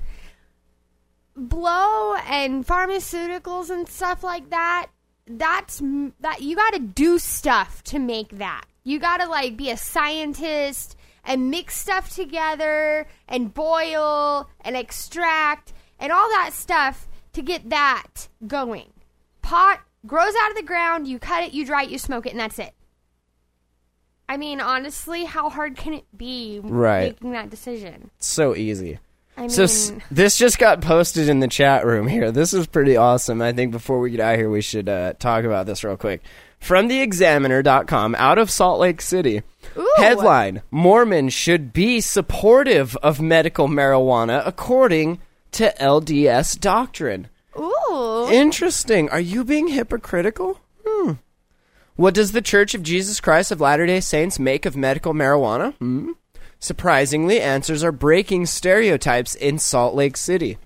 [1.35, 4.87] blow and pharmaceuticals and stuff like that
[5.27, 5.81] that's
[6.21, 9.77] that you got to do stuff to make that you got to like be a
[9.77, 10.95] scientist
[11.25, 18.29] and mix stuff together and boil and extract and all that stuff to get that
[18.47, 18.91] going
[19.41, 22.31] pot grows out of the ground you cut it you dry it you smoke it
[22.31, 22.73] and that's it
[24.29, 27.13] i mean honestly how hard can it be Right.
[27.13, 28.99] making that decision It's so easy.
[29.37, 32.31] i mean So s- this just got posted in the chat room here.
[32.31, 33.41] This is pretty awesome.
[33.41, 35.95] I think before we get out of here, we should uh, talk about this real
[35.97, 36.21] quick.
[36.59, 39.43] From theexaminer.com, out of Salt Lake City.
[39.77, 39.93] Ooh.
[39.97, 45.19] Headline Mormons should be supportive of medical marijuana according
[45.51, 47.27] to LDS doctrine.
[47.59, 49.07] ooh Interesting.
[49.09, 50.59] Are you being hypocritical?
[50.85, 51.11] Hmm.
[51.97, 55.73] What does the Church of Jesus Christ of Latter day Saints make of medical marijuana?
[55.77, 56.11] Hmm.
[56.59, 60.59] Surprisingly, answers are breaking stereotypes in Salt Lake City.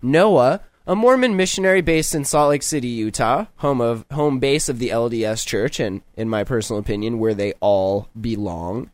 [0.00, 4.78] Noah, a Mormon missionary based in Salt Lake City, Utah, home of home base of
[4.78, 8.90] the LDS Church, and in my personal opinion, where they all belong.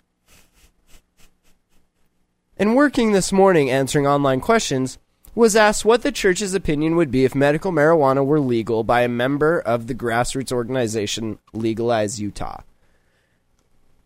[2.57, 4.99] And working this morning answering online questions,
[5.37, 9.09] was asked what the church's opinion would be if medical marijuana were legal by a
[9.09, 12.63] member of the grassroots organization Legalize Utah.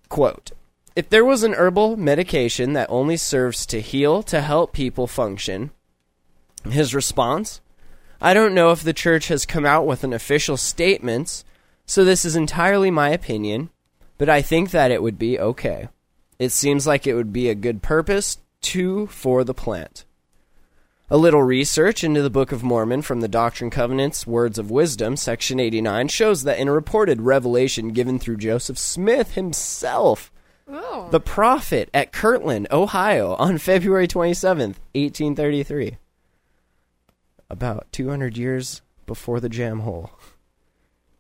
[0.08, 0.50] Quote
[0.96, 5.70] If there was an herbal medication that only serves to heal, to help people function,
[6.68, 7.60] his response
[8.20, 11.44] I don't know if the church has come out with an official statement,
[11.86, 13.70] so this is entirely my opinion,
[14.18, 15.88] but I think that it would be okay.
[16.40, 20.04] It seems like it would be a good purpose, too, for the plant.
[21.12, 24.70] A little research into the Book of Mormon from the Doctrine and Covenants Words of
[24.70, 30.30] Wisdom, section 89, shows that in a reported revelation given through Joseph Smith himself,
[30.68, 31.08] oh.
[31.10, 35.96] the prophet at Kirtland, Ohio, on February 27th, 1833,
[37.50, 40.12] about 200 years before the jam hole.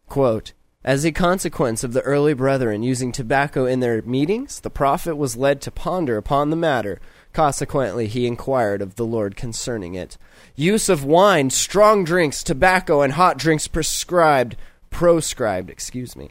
[0.08, 0.52] Quote,
[0.84, 5.36] as a consequence of the early brethren using tobacco in their meetings, the prophet was
[5.36, 7.00] led to ponder upon the matter.
[7.32, 10.18] Consequently, he inquired of the Lord concerning it.
[10.56, 14.56] Use of wine, strong drinks, tobacco, and hot drinks prescribed,
[14.90, 16.30] proscribed, excuse me.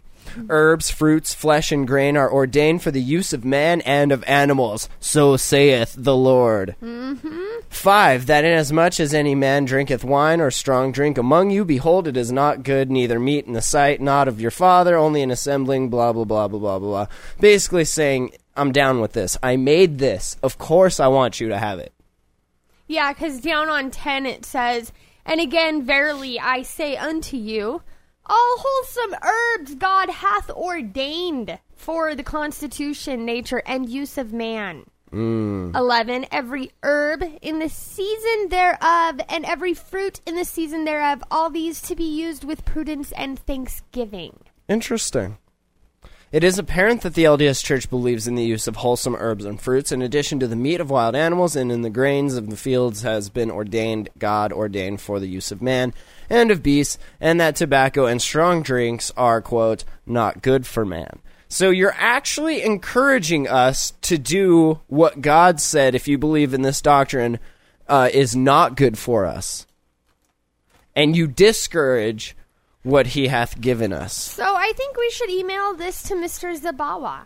[0.49, 4.89] Herbs, fruits, flesh, and grain are ordained for the use of man and of animals.
[4.99, 6.75] So saith the Lord.
[6.81, 7.45] Mm-hmm.
[7.69, 12.17] Five, that inasmuch as any man drinketh wine or strong drink among you, behold, it
[12.17, 15.89] is not good, neither meat in the sight, not of your father, only in assembling,
[15.89, 17.07] blah, blah, blah, blah, blah, blah.
[17.39, 19.37] Basically saying, I'm down with this.
[19.41, 20.37] I made this.
[20.43, 21.93] Of course I want you to have it.
[22.87, 24.91] Yeah, because down on 10 it says,
[25.25, 27.81] And again, verily I say unto you,
[28.25, 34.85] all wholesome herbs God hath ordained for the constitution, nature, and use of man.
[35.11, 35.75] Mm.
[35.75, 36.27] 11.
[36.31, 41.81] Every herb in the season thereof, and every fruit in the season thereof, all these
[41.83, 44.39] to be used with prudence and thanksgiving.
[44.67, 45.37] Interesting.
[46.31, 49.59] It is apparent that the LDS Church believes in the use of wholesome herbs and
[49.59, 52.55] fruits in addition to the meat of wild animals and in the grains of the
[52.55, 55.91] fields has been ordained God ordained for the use of man
[56.29, 61.19] and of beasts and that tobacco and strong drinks are quote not good for man.
[61.47, 66.79] So you're actually encouraging us to do what God said if you believe in this
[66.79, 67.39] doctrine
[67.87, 69.65] uh, is not good for us.
[70.95, 72.35] And you discourage
[72.83, 74.13] what he hath given us.
[74.13, 76.57] So I think we should email this to Mr.
[76.57, 77.25] Zabawa.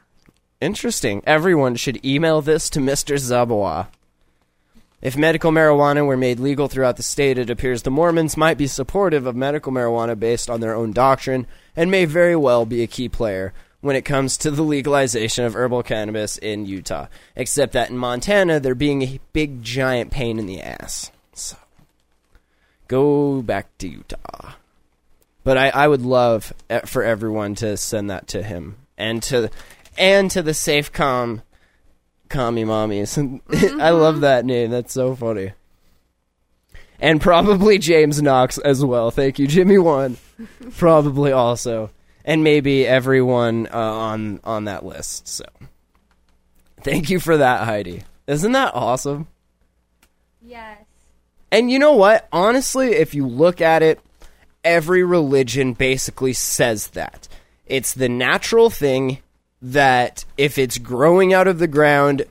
[0.59, 1.21] Interesting.
[1.27, 3.15] Everyone should email this to Mr.
[3.15, 3.87] Zabawa.
[5.01, 8.67] If medical marijuana were made legal throughout the state, it appears the Mormons might be
[8.67, 12.87] supportive of medical marijuana based on their own doctrine and may very well be a
[12.87, 17.07] key player when it comes to the legalization of herbal cannabis in Utah.
[17.35, 21.11] Except that in Montana, they're being a big giant pain in the ass.
[21.33, 21.57] So
[22.87, 24.53] go back to Utah.
[25.43, 26.53] But I, I would love
[26.85, 29.49] for everyone to send that to him and to
[29.97, 31.41] and to the Safecom
[32.29, 33.41] commie mommies.
[33.81, 34.71] I love that name.
[34.71, 35.53] That's so funny.
[36.99, 39.11] And probably James Knox as well.
[39.11, 40.17] Thank you, Jimmy One.
[40.77, 41.91] probably also,
[42.23, 45.27] and maybe everyone uh, on on that list.
[45.27, 45.45] So,
[46.81, 48.03] thank you for that, Heidi.
[48.27, 49.27] Isn't that awesome?
[50.41, 50.79] Yes.
[51.51, 52.27] And you know what?
[52.31, 53.99] Honestly, if you look at it,
[54.63, 57.27] every religion basically says that.
[57.65, 59.19] It's the natural thing
[59.61, 62.23] that if it's growing out of the ground,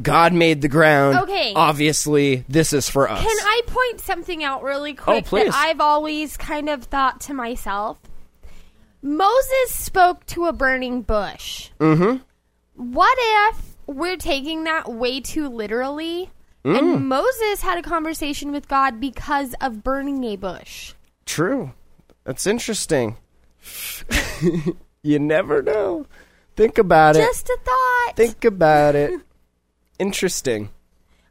[0.00, 1.18] God made the ground.
[1.18, 1.52] Okay.
[1.54, 3.20] Obviously, this is for us.
[3.20, 5.46] Can I point something out really quick Oh, please.
[5.52, 7.98] that I've always kind of thought to myself?
[9.02, 11.70] Moses spoke to a burning bush.
[11.78, 12.22] Mm-hmm.
[12.74, 16.30] What if we're taking that way too literally?
[16.64, 16.78] Mm.
[16.78, 20.94] And Moses had a conversation with God because of burning a bush.
[21.30, 21.70] True.
[22.24, 23.16] That's interesting.
[25.02, 26.06] you never know.
[26.56, 27.20] Think about it.
[27.20, 28.12] Just a thought.
[28.16, 29.20] Think about it.
[30.00, 30.70] Interesting.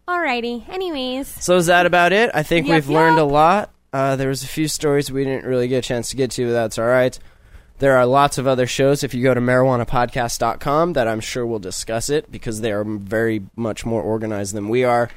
[0.07, 0.69] Alrighty.
[0.69, 2.31] Anyways, So is that about it?
[2.33, 3.71] I think Yep, we've learned a lot.
[3.91, 6.45] Uh, there was a few stories we didn't really get a chance to get to,
[6.45, 7.19] but that's all right.
[7.79, 11.59] There are lots of other shows if you go to marijuanapodcast.com that I'm sure will
[11.59, 15.09] discuss it because they are very much more organized than we are,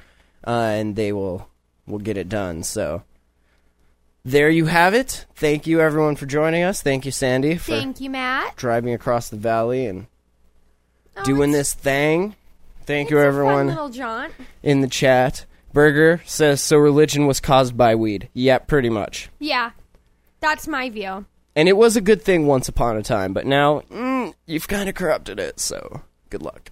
[0.45, 1.49] uh, and they will
[1.87, 2.65] will get it done.
[2.65, 3.05] So
[4.25, 5.27] there you have it.
[5.35, 6.83] Thank you everyone for joining us.
[6.83, 8.57] Thank you Sandy for thank you, Matt.
[8.57, 10.07] driving across the valley and
[11.17, 12.37] Oh, doing it's- this thing.
[12.87, 14.33] Thank it's you a fun everyone little jaunt.
[14.63, 15.45] in the chat.
[15.73, 18.29] Burger says so religion was caused by weed.
[18.35, 19.31] Yep, pretty much.
[19.39, 19.71] Yeah,
[20.41, 21.25] that's my view.
[21.55, 24.89] And it was a good thing once upon a time, but now mm, you've kind
[24.89, 25.61] of corrupted it.
[25.61, 26.01] So
[26.31, 26.71] good luck.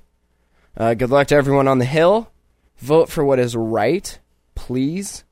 [0.77, 2.31] Uh, good luck to everyone on the hill.
[2.79, 4.19] Vote for what is right,
[4.55, 5.25] please.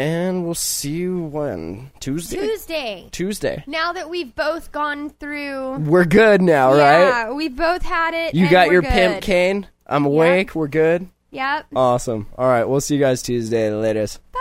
[0.00, 2.38] And we'll see you when Tuesday.
[2.38, 3.08] Tuesday.
[3.12, 3.64] Tuesday.
[3.66, 7.00] Now that we've both gone through, We're good now, right?
[7.06, 8.34] yeah, we've both had it.
[8.34, 8.92] You and got we're your good.
[8.92, 9.66] pimp cane.
[9.86, 10.54] I'm awake.
[10.54, 11.06] We're good.
[11.32, 11.66] Yep.
[11.76, 12.28] Awesome.
[12.38, 13.70] All right, we'll see you guys Tuesday.
[13.74, 14.06] Later.
[14.32, 14.40] Bye.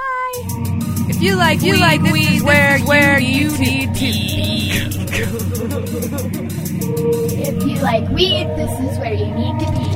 [1.09, 4.71] If you like you like weed, this is where where you need to be.
[7.41, 9.89] If you like weed, this is where you need to be.